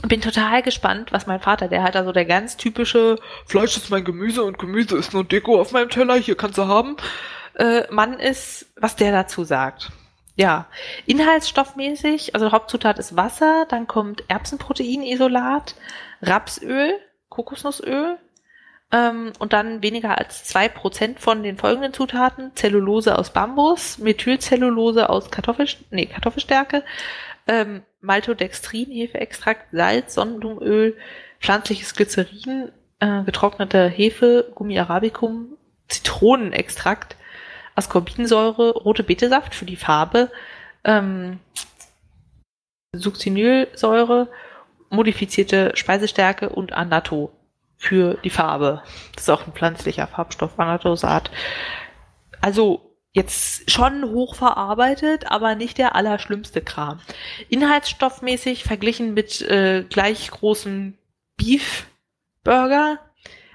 [0.00, 4.04] bin total gespannt, was mein Vater, der hat also der ganz typische Fleisch ist mein
[4.04, 6.96] Gemüse und Gemüse ist nur Deko auf meinem Teller, hier kannst du haben.
[7.56, 9.92] äh, Mann ist, was der dazu sagt.
[10.34, 10.66] Ja,
[11.04, 15.74] inhaltsstoffmäßig, also Hauptzutat ist Wasser, dann kommt Erbsenproteinisolat,
[16.22, 16.98] Rapsöl,
[17.28, 18.18] Kokosnussöl
[18.92, 25.08] ähm, und dann weniger als zwei Prozent von den folgenden Zutaten, Zellulose aus Bambus, Methylcellulose
[25.08, 26.84] aus Kartoffel, nee, Kartoffelstärke,
[27.48, 30.96] ähm, Maltodextrin, Hefeextrakt, Salz, Sonnenblumenöl,
[31.40, 32.70] pflanzliches Glycerin,
[33.00, 35.56] äh, getrocknete Hefe, Gummi arabicum,
[35.88, 37.16] Zitronenextrakt,
[37.74, 40.30] Ascorbinsäure, rote Betesaft für die Farbe,
[40.84, 41.40] ähm,
[42.94, 44.28] Succinylsäure,
[44.90, 47.32] modifizierte Speisestärke und Anato
[47.82, 48.80] für die Farbe.
[49.16, 51.32] Das ist auch ein pflanzlicher Farbstoff, Anatosat.
[52.40, 57.00] Also jetzt schon hochverarbeitet, aber nicht der allerschlimmste Kram.
[57.48, 60.96] Inhaltsstoffmäßig verglichen mit äh, gleich großen
[61.36, 61.86] Beef
[62.44, 63.00] Burger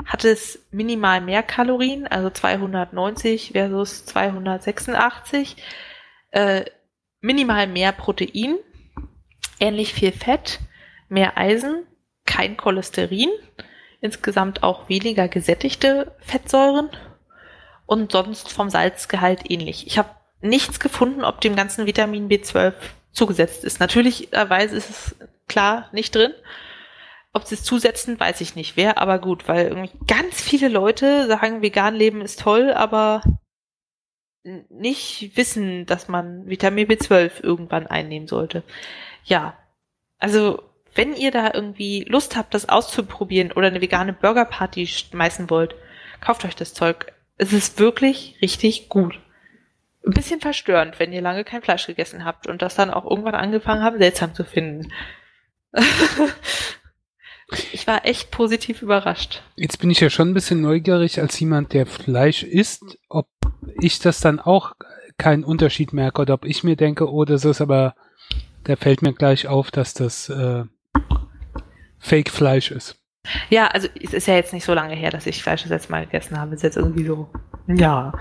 [0.05, 5.55] hat es minimal mehr Kalorien, also 290 versus 286,
[6.31, 6.65] äh,
[7.21, 8.57] minimal mehr Protein,
[9.61, 10.59] ähnlich viel Fett,
[11.07, 11.85] mehr Eisen,
[12.25, 13.29] kein Cholesterin,
[14.01, 16.89] insgesamt auch weniger gesättigte Fettsäuren
[17.85, 19.87] und sonst vom Salzgehalt ähnlich.
[19.87, 20.09] Ich habe
[20.41, 22.73] nichts gefunden, ob dem ganzen Vitamin B12
[23.11, 23.79] zugesetzt ist.
[23.79, 25.15] Natürlicherweise ist es
[25.47, 26.33] klar nicht drin.
[27.33, 31.27] Ob sie es zusetzen, weiß ich nicht wer, aber gut, weil irgendwie ganz viele Leute
[31.27, 33.21] sagen, vegan leben ist toll, aber
[34.43, 38.63] nicht wissen, dass man Vitamin B12 irgendwann einnehmen sollte.
[39.23, 39.57] Ja,
[40.19, 40.63] also
[40.97, 45.75] wenn ihr da irgendwie Lust habt, das auszuprobieren oder eine vegane Burgerparty schmeißen wollt,
[46.19, 47.13] kauft euch das Zeug.
[47.37, 49.19] Es ist wirklich richtig gut.
[50.05, 53.35] Ein bisschen verstörend, wenn ihr lange kein Fleisch gegessen habt und das dann auch irgendwann
[53.35, 54.91] angefangen habt, seltsam zu finden.
[57.71, 59.41] Ich war echt positiv überrascht.
[59.55, 63.29] Jetzt bin ich ja schon ein bisschen neugierig als jemand, der Fleisch isst, ob
[63.79, 64.73] ich das dann auch
[65.17, 67.95] keinen Unterschied merke oder ob ich mir denke, oh, das ist aber,
[68.65, 70.65] da fällt mir gleich auf, dass das äh,
[71.99, 72.95] Fake-Fleisch ist.
[73.49, 75.91] Ja, also es ist ja jetzt nicht so lange her, dass ich Fleisch das letzte
[75.91, 76.51] Mal gegessen habe.
[76.51, 77.29] Es ist jetzt irgendwie so,
[77.67, 78.13] ja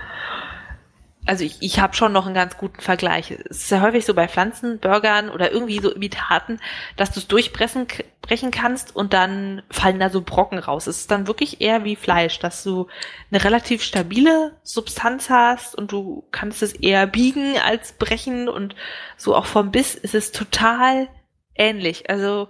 [1.26, 3.32] also ich, ich habe schon noch einen ganz guten Vergleich.
[3.32, 6.60] Es ist ja häufig so bei Pflanzenburgern oder irgendwie so Imitaten,
[6.96, 7.86] dass du es durchbrechen
[8.22, 10.86] brechen kannst und dann fallen da so Brocken raus.
[10.86, 12.88] Es ist dann wirklich eher wie Fleisch, dass du
[13.30, 18.74] eine relativ stabile Substanz hast und du kannst es eher biegen als brechen und
[19.16, 21.08] so auch vom Biss ist es total
[21.54, 22.10] ähnlich.
[22.10, 22.48] Also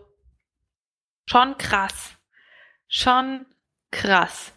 [1.26, 2.16] schon krass.
[2.88, 3.46] Schon
[3.90, 4.52] krass.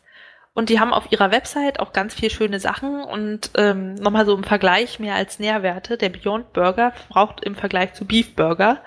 [0.53, 4.35] Und die haben auf ihrer Website auch ganz viel schöne Sachen und ähm, nochmal so
[4.35, 5.97] im Vergleich mehr als Nährwerte.
[5.97, 8.83] Der Beyond Burger braucht im Vergleich zu Beef Burger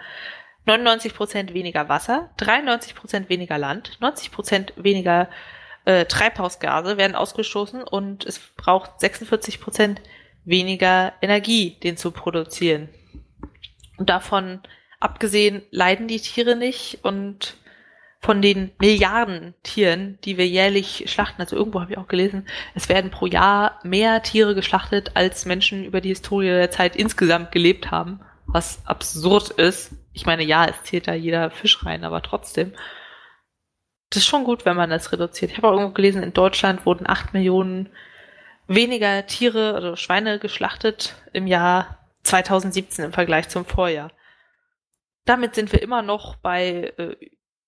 [0.66, 5.28] 99% weniger Wasser, 93% weniger Land, 90% weniger
[5.84, 9.96] äh, Treibhausgase werden ausgestoßen und es braucht 46%
[10.44, 12.88] weniger Energie, den zu produzieren.
[13.96, 14.60] Und davon
[15.00, 17.56] abgesehen leiden die Tiere nicht und
[18.22, 22.88] von den Milliarden Tieren, die wir jährlich schlachten, also irgendwo habe ich auch gelesen, es
[22.88, 27.90] werden pro Jahr mehr Tiere geschlachtet, als Menschen über die Historie der Zeit insgesamt gelebt
[27.90, 29.92] haben, was absurd ist.
[30.12, 32.72] Ich meine, ja, es zählt da jeder Fisch rein, aber trotzdem.
[34.10, 35.50] Das ist schon gut, wenn man das reduziert.
[35.50, 37.88] Ich habe auch irgendwo gelesen, in Deutschland wurden acht Millionen
[38.68, 44.12] weniger Tiere oder Schweine geschlachtet im Jahr 2017 im Vergleich zum Vorjahr.
[45.24, 47.16] Damit sind wir immer noch bei äh,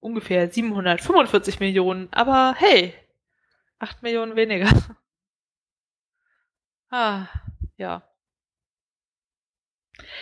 [0.05, 2.95] ungefähr 745 Millionen, aber hey,
[3.79, 4.69] 8 Millionen weniger.
[6.91, 7.27] ah,
[7.77, 8.03] ja.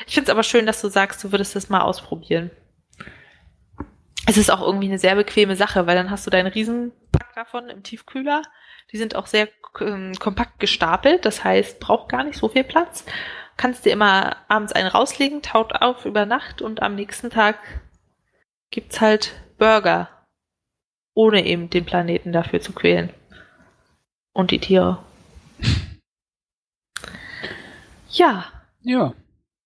[0.07, 2.51] Ich finde es aber schön, dass du sagst, du würdest das mal ausprobieren.
[4.27, 7.69] Es ist auch irgendwie eine sehr bequeme Sache, weil dann hast du deinen Riesenpack davon
[7.69, 8.43] im Tiefkühler.
[8.93, 9.49] Die sind auch sehr
[9.81, 13.05] ähm, kompakt gestapelt, das heißt, braucht gar nicht so viel Platz.
[13.57, 17.59] Kannst dir immer abends einen rauslegen, taut auf über Nacht und am nächsten Tag
[18.71, 20.09] gibt's halt Burger,
[21.15, 23.11] ohne eben den Planeten dafür zu quälen.
[24.33, 24.99] Und die Tiere.
[28.15, 28.45] Ja.
[28.83, 29.15] Ja.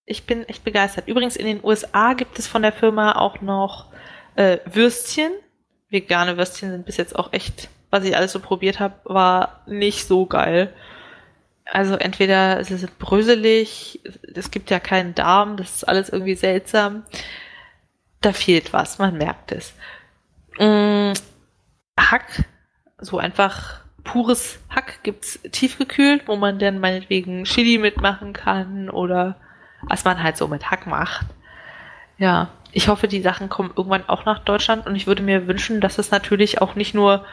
[0.04, 1.08] Ich bin echt begeistert.
[1.08, 3.92] Übrigens, in den USA gibt es von der Firma auch noch
[4.36, 5.32] äh, Würstchen.
[5.88, 10.06] Vegane Würstchen sind bis jetzt auch echt, was ich alles so probiert habe, war nicht
[10.06, 10.72] so geil.
[11.64, 14.00] Also entweder sie sind bröselig,
[14.32, 17.02] es gibt ja keinen Darm, das ist alles irgendwie seltsam
[18.20, 19.74] da fehlt was, man merkt es.
[20.58, 21.12] Mm,
[21.98, 22.44] Hack,
[22.98, 29.36] so einfach pures Hack gibt's tiefgekühlt, wo man dann meinetwegen Chili mitmachen kann oder
[29.82, 31.26] was man halt so mit Hack macht.
[32.18, 35.80] Ja, ich hoffe, die Sachen kommen irgendwann auch nach Deutschland und ich würde mir wünschen,
[35.80, 37.24] dass es natürlich auch nicht nur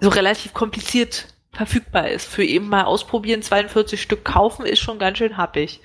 [0.00, 2.26] so relativ kompliziert verfügbar ist.
[2.26, 5.80] Für eben mal ausprobieren, 42 Stück kaufen, ist schon ganz schön happig.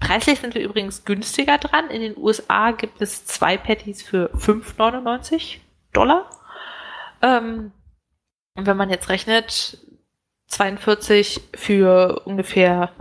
[0.00, 1.90] Preislich sind wir übrigens günstiger dran.
[1.90, 5.58] In den USA gibt es zwei Patties für 5,99
[5.92, 6.28] Dollar.
[7.22, 7.72] Ähm,
[8.56, 9.78] und wenn man jetzt rechnet,
[10.48, 12.92] 42 für ungefähr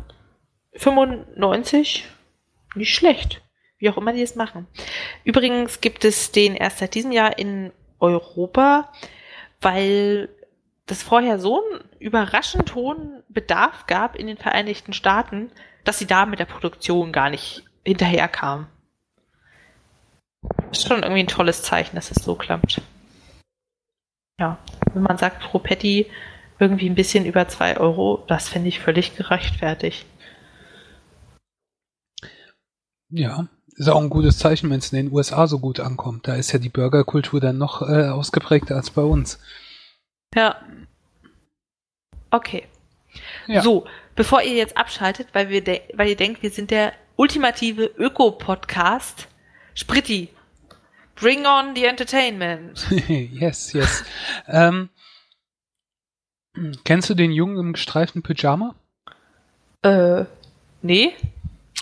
[0.74, 2.06] 95,
[2.76, 3.42] nicht schlecht.
[3.78, 4.68] Wie auch immer die es machen.
[5.24, 8.92] Übrigens gibt es den erst seit diesem Jahr in Europa,
[9.62, 10.30] weil
[10.86, 15.52] das vorher so einen überraschend hohen Bedarf gab in den Vereinigten Staaten,
[15.84, 18.68] dass sie da mit der Produktion gar nicht hinterherkam.
[20.72, 22.82] Ist schon irgendwie ein tolles Zeichen, dass es so klappt.
[24.40, 24.58] Ja,
[24.94, 26.10] wenn man sagt, pro Patty
[26.60, 30.06] irgendwie ein bisschen über zwei Euro, das finde ich völlig gerechtfertigt.
[33.10, 36.28] Ja, ist auch ein gutes Zeichen, wenn es in den USA so gut ankommt.
[36.28, 39.40] Da ist ja die Burgerkultur dann noch äh, ausgeprägter als bei uns.
[40.36, 40.62] Ja.
[42.30, 42.68] Okay.
[43.48, 43.62] Ja.
[43.62, 43.88] So,
[44.20, 45.64] bevor ihr jetzt abschaltet, weil, wir
[45.94, 49.30] weil ihr denkt, wir sind der ultimative Öko-Podcast,
[49.74, 50.28] Spritti,
[51.16, 52.86] bring on the entertainment.
[53.08, 54.04] yes, yes.
[54.48, 54.90] ähm,
[56.84, 58.76] kennst du den Jungen im gestreiften Pyjama?
[59.84, 60.26] Äh,
[60.82, 61.14] nee?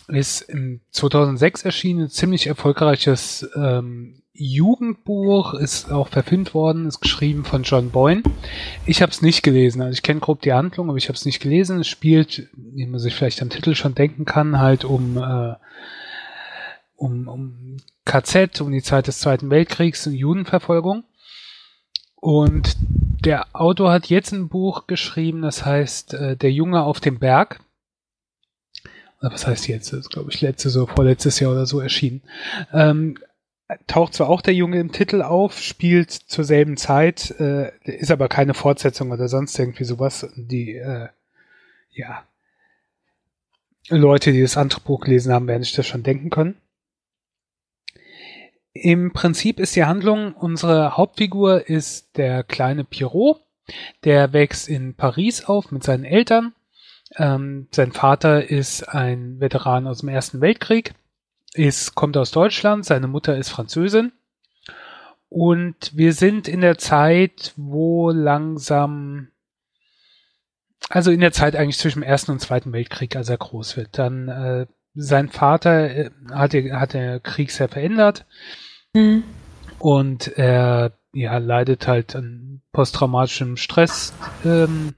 [0.07, 7.43] Ist im 2006 erschienen, ein ziemlich erfolgreiches ähm, Jugendbuch, ist auch verfilmt worden, ist geschrieben
[7.43, 8.23] von John Boyne.
[8.85, 11.25] Ich habe es nicht gelesen, also ich kenne grob die Handlung, aber ich habe es
[11.25, 11.79] nicht gelesen.
[11.79, 15.55] Es spielt, wie man sich vielleicht am Titel schon denken kann, halt um, äh,
[16.95, 21.03] um, um KZ, um die Zeit des Zweiten Weltkriegs und Judenverfolgung.
[22.15, 22.75] Und
[23.25, 27.59] der Autor hat jetzt ein Buch geschrieben, das heißt äh, Der Junge auf dem Berg.
[29.19, 29.91] Was heißt jetzt?
[29.93, 32.21] Das ist, glaube ich, letztes oder vorletztes Jahr oder so erschienen.
[32.71, 33.17] Ähm,
[33.87, 38.29] taucht zwar auch der Junge im Titel auf, spielt zur selben Zeit, äh, ist aber
[38.29, 40.27] keine Fortsetzung oder sonst irgendwie sowas.
[40.35, 41.09] Die, äh,
[41.91, 42.23] ja,
[43.89, 46.55] Leute, die das andere Buch gelesen haben, werden sich das schon denken können.
[48.73, 53.41] Im Prinzip ist die Handlung, unsere Hauptfigur ist der kleine Pierrot,
[54.03, 56.53] der wächst in Paris auf mit seinen Eltern.
[57.15, 60.93] Ähm, sein Vater ist ein Veteran aus dem Ersten Weltkrieg,
[61.57, 64.11] ist, kommt aus Deutschland, seine Mutter ist Französin.
[65.29, 69.29] Und wir sind in der Zeit, wo langsam,
[70.89, 73.97] also in der Zeit eigentlich zwischen dem Ersten und Zweiten Weltkrieg, als er groß wird.
[73.97, 78.25] Dann äh, sein Vater äh, hat, hat der Krieg sehr verändert
[78.95, 79.23] Hm.
[79.79, 84.13] und er ja, leidet halt an posttraumatischem Stress.
[84.45, 84.93] Ähm,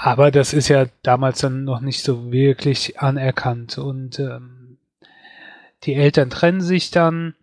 [0.00, 3.78] aber das ist ja damals dann noch nicht so wirklich anerkannt.
[3.78, 4.55] Und ähm,
[5.84, 7.34] die Eltern trennen sich dann.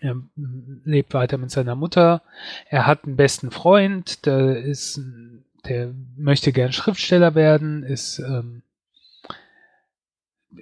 [0.00, 0.16] Er
[0.84, 2.22] lebt weiter mit seiner Mutter.
[2.68, 5.00] Er hat einen besten Freund, der ist,
[5.66, 8.62] der möchte gern Schriftsteller werden, ist, ähm,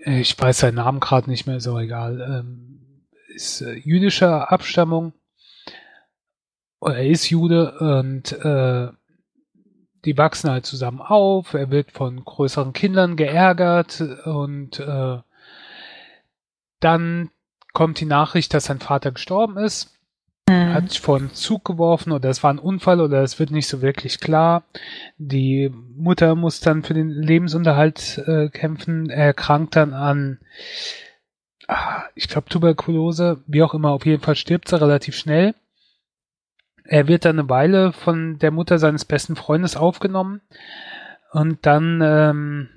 [0.04, 5.12] ich weiß seinen Namen gerade nicht mehr, ist auch egal, ähm, ist äh, jüdischer Abstammung.
[6.80, 8.88] Er ist Jude und äh,
[10.04, 11.54] die wachsen halt zusammen auf.
[11.54, 15.18] Er wird von größeren Kindern geärgert und äh,
[16.84, 17.30] dann
[17.72, 19.98] kommt die Nachricht, dass sein Vater gestorben ist.
[20.48, 20.74] Hm.
[20.74, 23.66] Hat sich vor einen Zug geworfen oder es war ein Unfall oder es wird nicht
[23.66, 24.64] so wirklich klar.
[25.16, 29.08] Die Mutter muss dann für den Lebensunterhalt äh, kämpfen.
[29.08, 30.38] Er krankt dann an,
[31.66, 33.92] ah, ich glaube, Tuberkulose, wie auch immer.
[33.92, 35.54] Auf jeden Fall stirbt sie relativ schnell.
[36.84, 40.42] Er wird dann eine Weile von der Mutter seines besten Freundes aufgenommen
[41.32, 42.68] und dann ähm,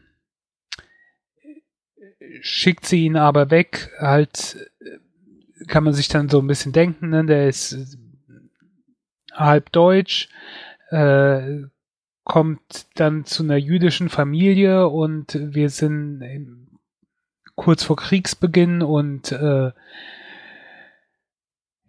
[2.42, 3.92] schickt sie ihn aber weg.
[4.00, 7.26] Halt äh, kann man sich dann so ein bisschen denken, ne?
[7.26, 7.86] der ist äh,
[9.34, 10.30] halb deutsch,
[10.90, 11.64] äh,
[12.24, 16.68] kommt dann zu einer jüdischen Familie und wir sind
[17.56, 19.72] kurz vor Kriegsbeginn und äh,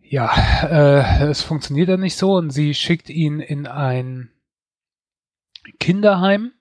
[0.01, 0.33] ja,
[0.63, 4.31] äh, es funktioniert dann nicht so und sie schickt ihn in ein
[5.79, 6.53] Kinderheim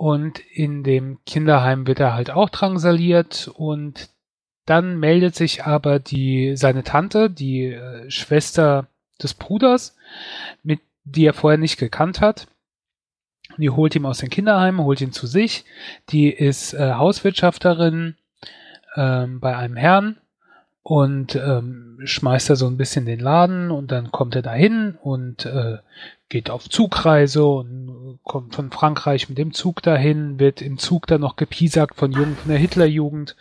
[0.00, 4.08] und in dem Kinderheim wird er halt auch drangsaliert und
[4.64, 8.86] dann meldet sich aber die seine Tante, die äh, Schwester
[9.22, 9.94] des Bruders,
[10.62, 12.46] mit die er vorher nicht gekannt hat.
[13.58, 15.66] Die holt ihn aus dem Kinderheim, holt ihn zu sich.
[16.08, 18.16] Die ist äh, Hauswirtschafterin
[18.96, 20.16] ähm, bei einem Herrn
[20.82, 25.44] und ähm, schmeißt er so ein bisschen den Laden und dann kommt er dahin und
[25.44, 25.78] äh,
[26.28, 31.20] geht auf Zugreise und kommt von Frankreich mit dem Zug dahin, wird im Zug dann
[31.20, 33.36] noch gepiesackt von Jungen von der Hitlerjugend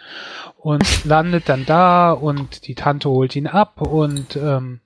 [0.57, 4.81] und landet dann da und die Tante holt ihn ab und ähm,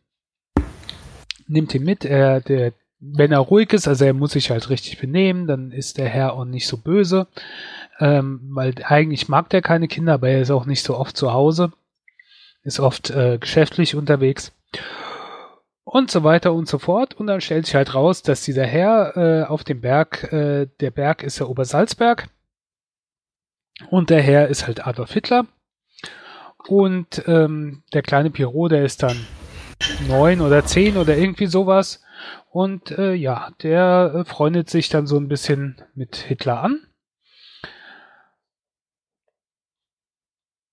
[1.47, 2.05] nimmt ihn mit.
[2.05, 2.73] Er, der
[3.05, 6.33] wenn er ruhig ist, also er muss sich halt richtig benehmen, dann ist der Herr
[6.33, 7.27] auch nicht so böse,
[7.99, 11.33] ähm, weil eigentlich mag der keine Kinder, aber er ist auch nicht so oft zu
[11.33, 11.73] Hause,
[12.63, 14.51] ist oft äh, geschäftlich unterwegs
[15.83, 17.13] und so weiter und so fort.
[17.13, 20.91] Und dann stellt sich halt raus, dass dieser Herr äh, auf dem Berg, äh, der
[20.91, 22.27] Berg ist der Obersalzberg
[23.89, 25.45] und der Herr ist halt Adolf Hitler.
[26.67, 29.17] Und ähm, der kleine Pierrot, der ist dann
[30.07, 32.01] neun oder zehn oder irgendwie sowas.
[32.49, 36.79] Und äh, ja, der äh, freundet sich dann so ein bisschen mit Hitler an.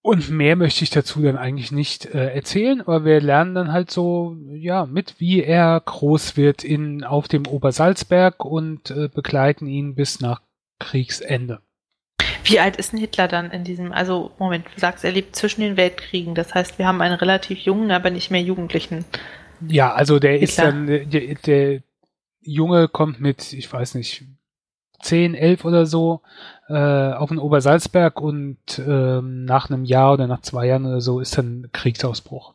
[0.03, 3.91] Und mehr möchte ich dazu dann eigentlich nicht äh, erzählen, aber wir lernen dann halt
[3.91, 9.95] so, ja, mit, wie er groß wird in, auf dem Obersalzberg und äh, begleiten ihn
[9.95, 10.41] bis nach
[10.79, 11.61] Kriegsende.
[12.45, 15.61] Wie alt ist denn Hitler dann in diesem, also Moment, du sagst, er lebt zwischen
[15.61, 19.05] den Weltkriegen, das heißt, wir haben einen relativ jungen, aber nicht mehr Jugendlichen.
[19.69, 20.45] Ja, also der Hitler.
[20.45, 21.83] ist dann, der, der
[22.41, 24.25] Junge kommt mit, ich weiß nicht,
[25.03, 26.23] 10, 11 oder so
[26.69, 31.21] äh, auf den Obersalzberg und ähm, nach einem Jahr oder nach zwei Jahren oder so
[31.21, 32.55] ist dann Kriegsausbruch.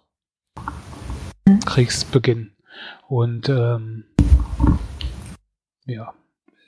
[1.66, 2.52] Kriegsbeginn.
[3.08, 4.06] Und ähm,
[5.86, 6.14] ja,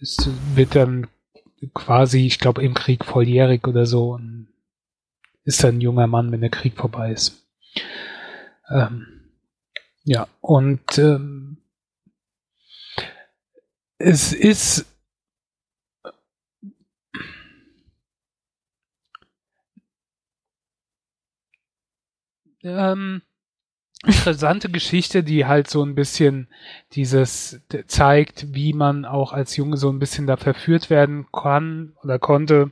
[0.01, 1.07] es wird dann
[1.73, 4.47] quasi, ich glaube, im Krieg volljährig oder so und
[5.43, 7.47] ist dann ein junger Mann, wenn der Krieg vorbei ist.
[8.69, 9.07] Ähm,
[10.03, 11.57] ja, und ähm,
[13.97, 14.86] es ist
[22.68, 23.22] ähm,
[24.05, 26.47] interessante Geschichte, die halt so ein bisschen
[26.93, 32.20] dieses zeigt, wie man auch als Junge so ein bisschen da verführt werden kann oder
[32.20, 32.72] konnte.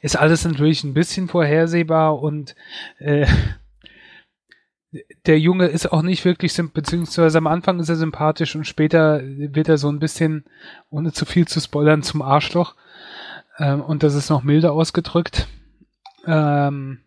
[0.00, 2.54] Ist alles natürlich ein bisschen vorhersehbar und
[2.98, 3.26] äh,
[5.26, 9.68] der Junge ist auch nicht wirklich, beziehungsweise am Anfang ist er sympathisch und später wird
[9.68, 10.44] er so ein bisschen,
[10.90, 12.74] ohne zu viel zu spoilern, zum Arschloch.
[13.58, 15.48] Ähm, und das ist noch milder ausgedrückt.
[16.26, 17.00] Ähm,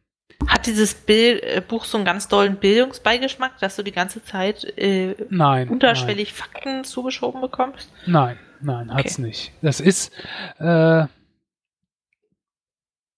[0.47, 4.63] hat dieses Bild, äh, Buch so einen ganz dollen Bildungsbeigeschmack, dass du die ganze Zeit
[4.77, 6.35] äh, nein, unterschwellig nein.
[6.35, 7.91] Fakten zugeschoben bekommst?
[8.05, 8.99] Nein, nein, okay.
[8.99, 9.51] hat's nicht.
[9.61, 10.11] Das ist
[10.59, 11.05] äh,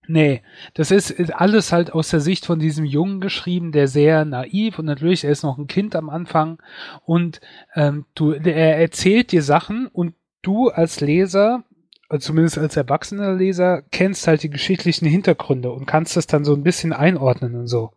[0.10, 0.42] Nee,
[0.74, 4.86] das ist alles halt aus der Sicht von diesem Jungen geschrieben, der sehr naiv und
[4.86, 6.62] natürlich, er ist noch ein Kind am Anfang
[7.06, 7.42] und
[7.76, 11.66] ähm, du, er erzählt dir Sachen und du als Leser
[12.10, 16.54] also zumindest als erwachsener Leser, kennst halt die geschichtlichen Hintergründe und kannst das dann so
[16.54, 17.92] ein bisschen einordnen und so.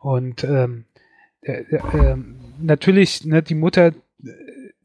[0.00, 0.84] Und ähm,
[1.40, 2.16] äh, äh,
[2.60, 3.92] natürlich, ne, die Mutter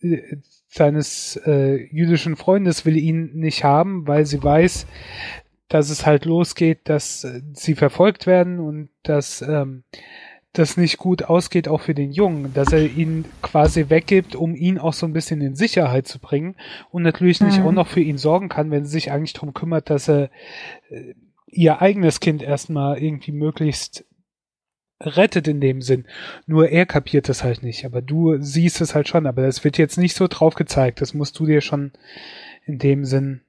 [0.01, 0.37] äh,
[0.67, 4.85] seines äh, jüdischen Freundes will ihn nicht haben, weil sie weiß,
[5.67, 9.83] dass es halt losgeht, dass äh, sie verfolgt werden und dass ähm,
[10.53, 14.79] das nicht gut ausgeht, auch für den Jungen, dass er ihn quasi weggibt, um ihn
[14.79, 16.55] auch so ein bisschen in Sicherheit zu bringen
[16.89, 17.67] und natürlich nicht mhm.
[17.67, 20.31] auch noch für ihn sorgen kann, wenn sie sich eigentlich darum kümmert, dass er
[20.89, 21.13] äh,
[21.45, 24.05] ihr eigenes Kind erstmal irgendwie möglichst
[25.01, 26.07] rettet in dem Sinn.
[26.45, 29.77] Nur er kapiert das halt nicht, aber du siehst es halt schon, aber das wird
[29.77, 31.91] jetzt nicht so drauf gezeigt, das musst du dir schon
[32.65, 33.41] in dem Sinn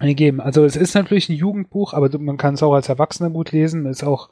[0.00, 0.40] geben.
[0.40, 3.86] Also es ist natürlich ein Jugendbuch, aber man kann es auch als Erwachsener gut lesen,
[3.86, 4.30] ist auch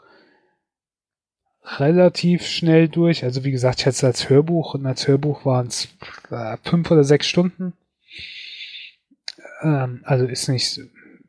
[1.76, 3.24] relativ schnell durch.
[3.24, 5.88] Also wie gesagt, ich hatte es als Hörbuch und als Hörbuch waren es
[6.30, 7.74] äh, fünf oder sechs Stunden.
[9.62, 10.80] Ähm, also ist nicht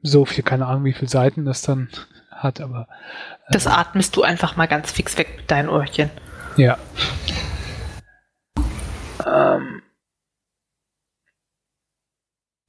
[0.02, 1.90] so viel, keine Ahnung, wie viele Seiten das dann
[2.32, 2.88] hat, aber.
[3.48, 6.10] Äh, das atmest du einfach mal ganz fix weg mit deinen Ohrchen.
[6.56, 6.78] Ja.
[9.26, 9.82] Ähm.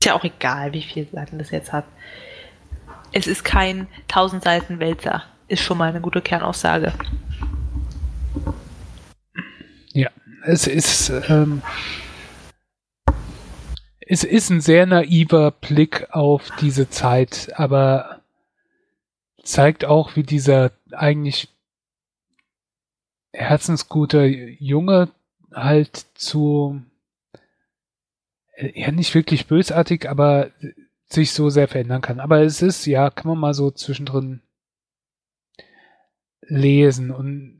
[0.00, 1.84] Ist ja auch egal, wie viele Seiten das jetzt hat.
[3.12, 5.24] Es ist kein 1000 Seiten Wälzer.
[5.48, 6.94] Ist schon mal eine gute Kernaussage.
[9.92, 10.10] Ja,
[10.45, 11.62] es ist, ähm,
[14.01, 18.22] es ist ein sehr naiver Blick auf diese Zeit, aber
[19.43, 21.49] zeigt auch, wie dieser eigentlich
[23.32, 25.11] herzensguter Junge
[25.53, 26.82] halt zu,
[28.57, 30.51] ja nicht wirklich bösartig, aber
[31.07, 32.20] sich so sehr verändern kann.
[32.20, 34.43] Aber es ist, ja, kann man mal so zwischendrin
[36.43, 37.59] lesen und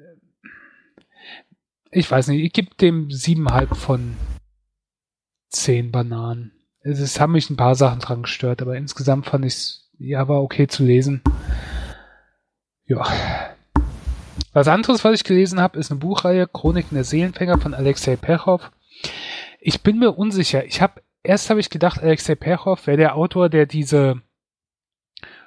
[1.91, 4.17] ich weiß nicht, ich gebe dem siebenhalb von
[5.49, 6.53] zehn Bananen.
[6.83, 10.43] Es haben mich ein paar Sachen dran gestört, aber insgesamt fand ich es, ja, war
[10.43, 11.23] okay zu lesen.
[12.87, 13.05] Ja.
[14.53, 18.71] Was anderes, was ich gelesen habe, ist eine Buchreihe Chroniken der Seelenfänger von Alexei Perchow.
[19.61, 20.65] Ich bin mir unsicher.
[20.65, 24.23] Ich habe erst habe ich gedacht, Alexei Perchow wäre der Autor, der diese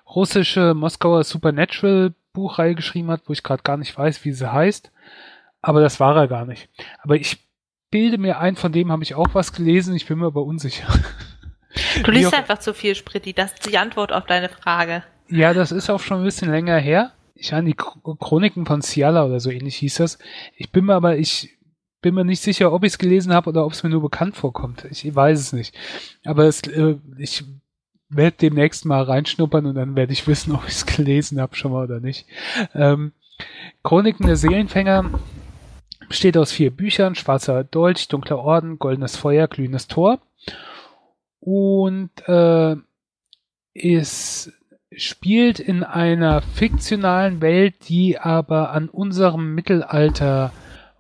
[0.06, 4.92] russische Moskauer Supernatural Buchreihe geschrieben hat, wo ich gerade gar nicht weiß, wie sie heißt
[5.64, 6.70] aber das war er gar nicht.
[7.02, 7.40] Aber ich
[7.90, 10.88] bilde mir ein, von dem habe ich auch was gelesen, ich bin mir aber unsicher.
[12.04, 13.34] Du liest einfach zu viel, Spritti.
[13.34, 15.04] Das ist die Antwort auf deine Frage.
[15.28, 17.12] Ja, das ist auch schon ein bisschen länger her.
[17.34, 20.20] Ich meine, die Chro- Chroniken von Ciala oder so ähnlich hieß das.
[20.56, 21.58] Ich bin mir aber, ich
[22.02, 24.36] bin mir nicht sicher, ob ich es gelesen habe oder ob es mir nur bekannt
[24.36, 24.86] vorkommt.
[24.92, 25.76] Ich weiß es nicht.
[26.26, 27.44] Aber es, äh, ich
[28.10, 31.72] werde demnächst mal reinschnuppern und dann werde ich wissen, ob ich es gelesen habe schon
[31.72, 32.28] mal oder nicht.
[32.76, 33.14] Ähm,
[33.82, 35.10] Chroniken der Seelenfänger
[36.14, 40.20] besteht aus vier Büchern, Schwarzer Dolch, Dunkler Orden, Goldenes Feuer, Glühendes Tor.
[41.40, 42.76] Und äh,
[43.74, 44.54] es
[44.96, 50.54] spielt in einer fiktionalen Welt, die aber an unserem Mittelalter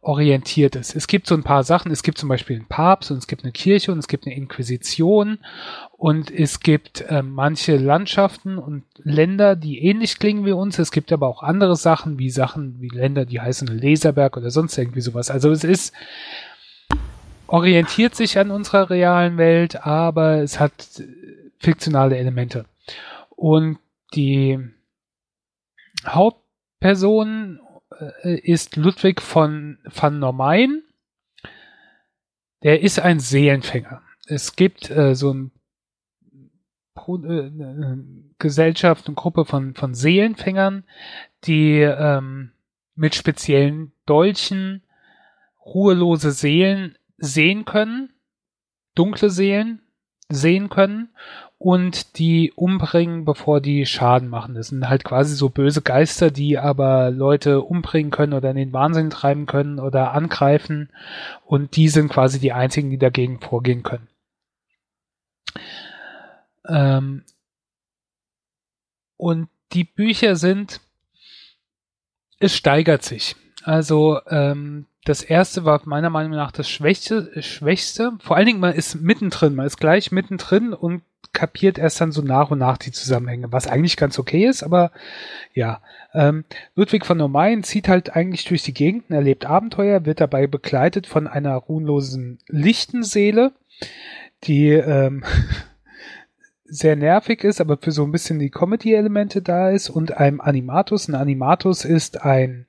[0.04, 0.96] orientiert ist.
[0.96, 1.92] Es gibt so ein paar Sachen.
[1.92, 4.36] Es gibt zum Beispiel einen Papst und es gibt eine Kirche und es gibt eine
[4.36, 5.40] Inquisition
[5.98, 10.78] und es gibt äh, manche Landschaften und Länder, die ähnlich klingen wie uns.
[10.78, 14.78] Es gibt aber auch andere Sachen, wie Sachen wie Länder, die heißen Leserberg oder sonst
[14.78, 15.32] irgendwie sowas.
[15.32, 15.94] Also es ist
[17.48, 21.04] orientiert sich an unserer realen Welt, aber es hat äh,
[21.60, 22.66] fiktionale Elemente.
[23.30, 23.78] Und
[24.14, 24.60] die
[26.06, 27.63] Hauptperson äh,
[28.22, 30.84] ist Ludwig von van Normain.
[32.64, 34.02] Der ist ein Seelenfänger.
[34.28, 35.52] Es gibt äh, so ein
[36.96, 38.04] äh, eine
[38.40, 40.86] Gesellschaft, eine Gruppe von, von Seelenfängern,
[41.46, 42.52] die ähm,
[42.96, 44.84] mit speziellen Dolchen
[45.66, 48.14] ruhelose Seelen sehen können,
[48.96, 49.82] dunkle Seelen
[50.30, 51.14] sehen können
[51.64, 54.54] und die umbringen, bevor die Schaden machen.
[54.54, 58.74] Das sind halt quasi so böse Geister, die aber Leute umbringen können oder in den
[58.74, 60.90] Wahnsinn treiben können oder angreifen
[61.46, 64.10] und die sind quasi die einzigen, die dagegen vorgehen können.
[66.68, 67.24] Ähm
[69.16, 70.82] und die Bücher sind,
[72.40, 73.38] es steigert sich.
[73.64, 78.12] Also ähm, das erste war meiner Meinung nach das Schwächste, Schwächste.
[78.20, 82.22] Vor allen Dingen, man ist mittendrin, man ist gleich mittendrin und kapiert erst dann so
[82.22, 84.92] nach und nach die Zusammenhänge, was eigentlich ganz okay ist, aber
[85.54, 85.82] ja.
[86.14, 86.44] Ähm,
[86.76, 91.28] Ludwig von Normain zieht halt eigentlich durch die Gegend, erlebt Abenteuer, wird dabei begleitet von
[91.28, 93.52] einer ruhenlosen Lichtenseele,
[94.44, 95.24] die ähm,
[96.66, 101.08] sehr nervig ist, aber für so ein bisschen die Comedy-Elemente da ist und einem Animatus.
[101.08, 102.68] Ein Animatus ist ein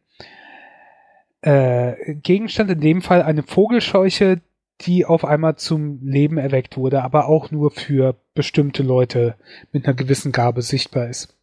[1.42, 4.40] äh, Gegenstand, in dem Fall eine Vogelscheuche,
[4.80, 9.36] die auf einmal zum Leben erweckt wurde, aber auch nur für bestimmte Leute
[9.72, 11.36] mit einer gewissen Gabe sichtbar ist.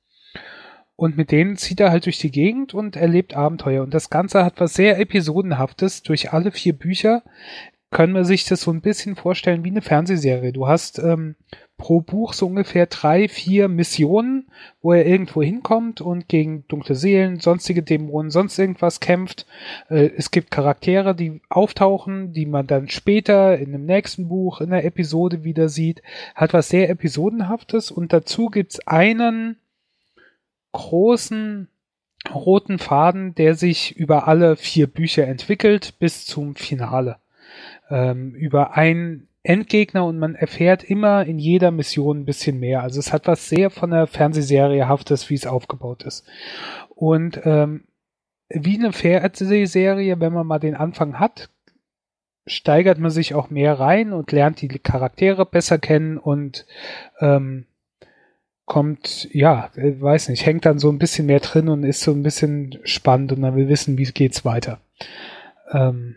[0.96, 3.82] Und mit denen zieht er halt durch die Gegend und erlebt Abenteuer.
[3.82, 6.04] Und das Ganze hat was sehr Episodenhaftes.
[6.04, 7.24] Durch alle vier Bücher
[7.90, 10.54] können wir sich das so ein bisschen vorstellen wie eine Fernsehserie.
[10.54, 11.36] Du hast ähm,
[11.82, 14.46] pro Buch so ungefähr drei, vier Missionen,
[14.84, 19.48] wo er irgendwo hinkommt und gegen dunkle Seelen, sonstige Dämonen, sonst irgendwas kämpft.
[19.90, 24.70] Äh, es gibt Charaktere, die auftauchen, die man dann später in dem nächsten Buch, in
[24.70, 26.04] der Episode wieder sieht.
[26.36, 29.58] Hat was sehr Episodenhaftes und dazu gibt's einen
[30.74, 31.68] großen
[32.32, 37.18] roten Faden, der sich über alle vier Bücher entwickelt bis zum Finale.
[37.90, 42.84] Ähm, über einen Endgegner und man erfährt immer in jeder Mission ein bisschen mehr.
[42.84, 46.26] Also es hat was sehr von der Fernsehserie haftes, wie es aufgebaut ist.
[46.90, 47.86] Und ähm,
[48.50, 51.50] wie eine Fernsehserie, wenn man mal den Anfang hat,
[52.46, 56.66] steigert man sich auch mehr rein und lernt die Charaktere besser kennen und
[57.20, 57.66] ähm,
[58.66, 62.12] kommt, ja, äh, weiß nicht, hängt dann so ein bisschen mehr drin und ist so
[62.12, 64.80] ein bisschen spannend und man will wissen, wie geht's weiter.
[65.72, 66.16] Ähm,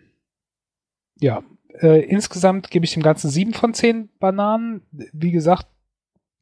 [1.21, 1.43] ja,
[1.81, 4.83] äh, insgesamt gebe ich dem Ganzen sieben von zehn Bananen.
[4.91, 5.67] Wie gesagt,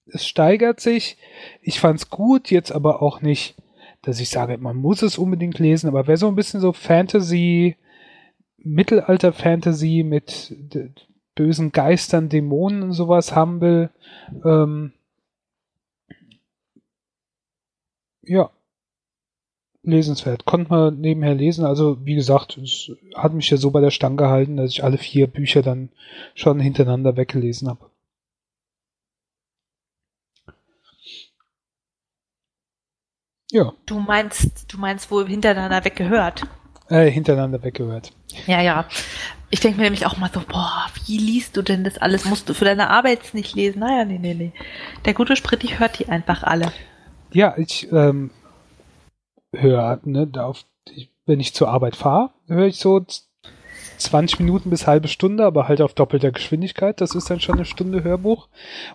[0.06, 1.16] es steigert sich.
[1.60, 3.56] Ich fand's gut, jetzt aber auch nicht,
[4.02, 7.76] dass ich sage, man muss es unbedingt lesen, aber wer so ein bisschen so Fantasy,
[8.58, 10.54] Mittelalter-Fantasy mit
[11.34, 13.90] bösen Geistern, Dämonen und sowas haben will,
[14.44, 14.92] ähm,
[18.22, 18.50] ja,
[19.82, 20.44] lesenswert.
[20.44, 21.64] Konnte man nebenher lesen.
[21.64, 24.98] Also, wie gesagt, es hat mich ja so bei der Stange gehalten, dass ich alle
[24.98, 25.90] vier Bücher dann
[26.34, 27.90] schon hintereinander weggelesen habe.
[33.50, 36.44] Ja, Du meinst, du meinst wohl hintereinander weggehört.
[36.88, 38.12] äh, hintereinander weggehört.
[38.46, 38.86] Ja, ja.
[39.50, 42.24] Ich denke mir nämlich auch mal so, boah, wie liest du denn das alles?
[42.24, 43.80] Musst du für deine Arbeit nicht lesen?
[43.80, 44.52] Naja, nee, nee, nee.
[45.04, 46.72] Der gute Sprit, ich hört die einfach alle.
[47.32, 48.30] Ja, ich ähm,
[49.52, 50.64] höre, ne, da auf,
[51.26, 53.24] wenn ich zur Arbeit fahre, höre ich so z-
[53.98, 57.00] 20 Minuten bis halbe Stunde, aber halt auf doppelter Geschwindigkeit.
[57.00, 58.48] Das ist dann schon eine Stunde Hörbuch.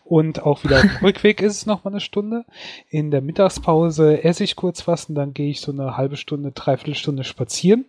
[0.04, 2.44] Und auch wieder auf dem Rückweg ist es nochmal eine Stunde.
[2.90, 6.52] In der Mittagspause esse ich kurz was und dann gehe ich so eine halbe Stunde,
[6.52, 7.86] dreiviertel Stunde spazieren.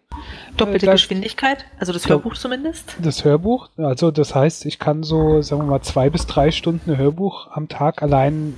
[0.56, 2.10] Doppelte Äh, Geschwindigkeit, also das Ja.
[2.10, 2.94] Hörbuch zumindest.
[3.02, 6.96] Das Hörbuch, also das heißt, ich kann so, sagen wir mal, zwei bis drei Stunden
[6.96, 8.54] Hörbuch am Tag allein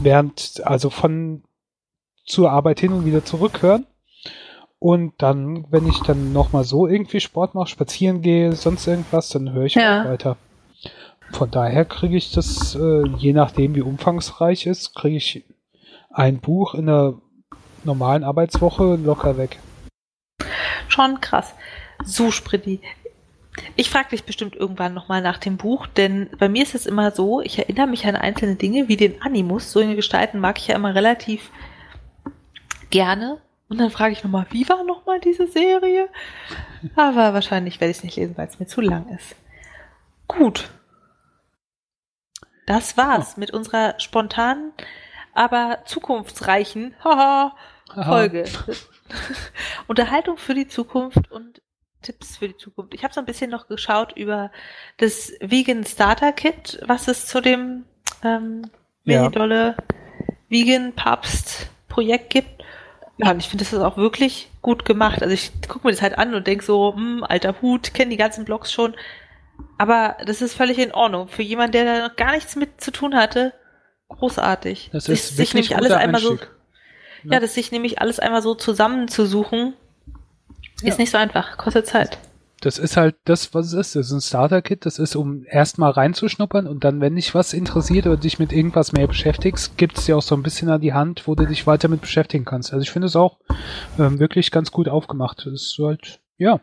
[0.00, 1.42] während, also von
[2.24, 3.86] zur Arbeit hin und wieder zurückhören.
[4.78, 9.52] Und dann, wenn ich dann nochmal so irgendwie Sport mache, spazieren gehe, sonst irgendwas, dann
[9.52, 10.02] höre ich Ja.
[10.02, 10.36] auch weiter.
[11.32, 15.44] Von daher kriege ich das, äh, je nachdem wie umfangreich ist, kriege ich
[16.12, 17.14] ein Buch in einer
[17.84, 19.58] normalen Arbeitswoche locker weg.
[20.88, 21.54] Schon krass.
[22.04, 22.80] So, Spritti.
[23.76, 27.10] Ich frage dich bestimmt irgendwann nochmal nach dem Buch, denn bei mir ist es immer
[27.10, 29.70] so, ich erinnere mich an einzelne Dinge, wie den Animus.
[29.72, 31.50] So in Gestalten mag ich ja immer relativ
[32.90, 33.40] gerne.
[33.68, 36.08] Und dann frage ich nochmal, wie war nochmal diese Serie?
[36.96, 39.36] Aber wahrscheinlich werde ich es nicht lesen, weil es mir zu lang ist.
[40.26, 40.70] Gut.
[42.66, 44.72] Das war's mit unserer spontanen,
[45.34, 46.94] aber zukunftsreichen
[47.94, 48.44] Folge.
[49.86, 51.62] Unterhaltung für die Zukunft und
[52.02, 52.94] Tipps für die Zukunft.
[52.94, 54.50] Ich habe so ein bisschen noch geschaut über
[54.96, 57.84] das Vegan Starter Kit, was es zu dem
[58.24, 58.62] ähm,
[59.04, 59.28] Ja.
[59.28, 59.76] dolle
[60.48, 62.59] Vegan Papst Projekt gibt.
[63.22, 65.22] Ja, und ich finde, das ist auch wirklich gut gemacht.
[65.22, 68.16] Also ich gucke mir das halt an und denk so, hm, alter Hut, kenne die
[68.16, 68.94] ganzen Blogs schon.
[69.78, 71.28] Aber das ist völlig in Ordnung.
[71.28, 73.52] Für jemanden, der da noch gar nichts mit zu tun hatte,
[74.08, 74.90] großartig.
[74.92, 76.50] Das Sich- ist sich wirklich nämlich alles einmal so Einstieg.
[77.24, 79.74] ja, das sich nämlich alles einmal so zusammenzusuchen,
[80.82, 80.88] Ja.
[80.88, 82.16] ist nicht so einfach, kostet Zeit.
[82.60, 83.96] Das ist halt das, was es ist.
[83.96, 84.84] Das ist ein Starter-Kit.
[84.84, 88.92] Das ist, um erstmal reinzuschnuppern und dann, wenn dich was interessiert oder dich mit irgendwas
[88.92, 91.66] mehr beschäftigst, gibt es dir auch so ein bisschen an die Hand, wo du dich
[91.66, 92.72] weiter mit beschäftigen kannst.
[92.72, 93.38] Also ich finde es auch
[93.98, 95.46] ähm, wirklich ganz gut aufgemacht.
[95.46, 96.60] Das ist halt, ja.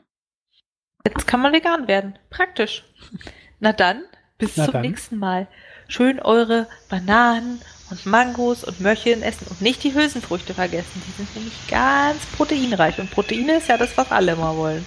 [1.06, 2.20] Jetzt kann man vegan werden.
[2.30, 2.84] Praktisch.
[3.60, 4.04] Na dann,
[4.38, 4.82] bis Na zum dann.
[4.84, 5.48] nächsten Mal.
[5.88, 11.02] Schön eure Bananen und Mangos und Möhrchen essen und nicht die Hülsenfrüchte vergessen.
[11.08, 14.86] Die sind nämlich ganz proteinreich und Proteine ist ja das, was alle immer wollen.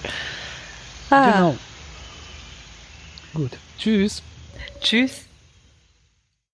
[1.11, 1.57] Ah, Genau.
[3.33, 3.51] Gut.
[3.77, 4.21] Tschüss.
[4.81, 5.25] Tschüss.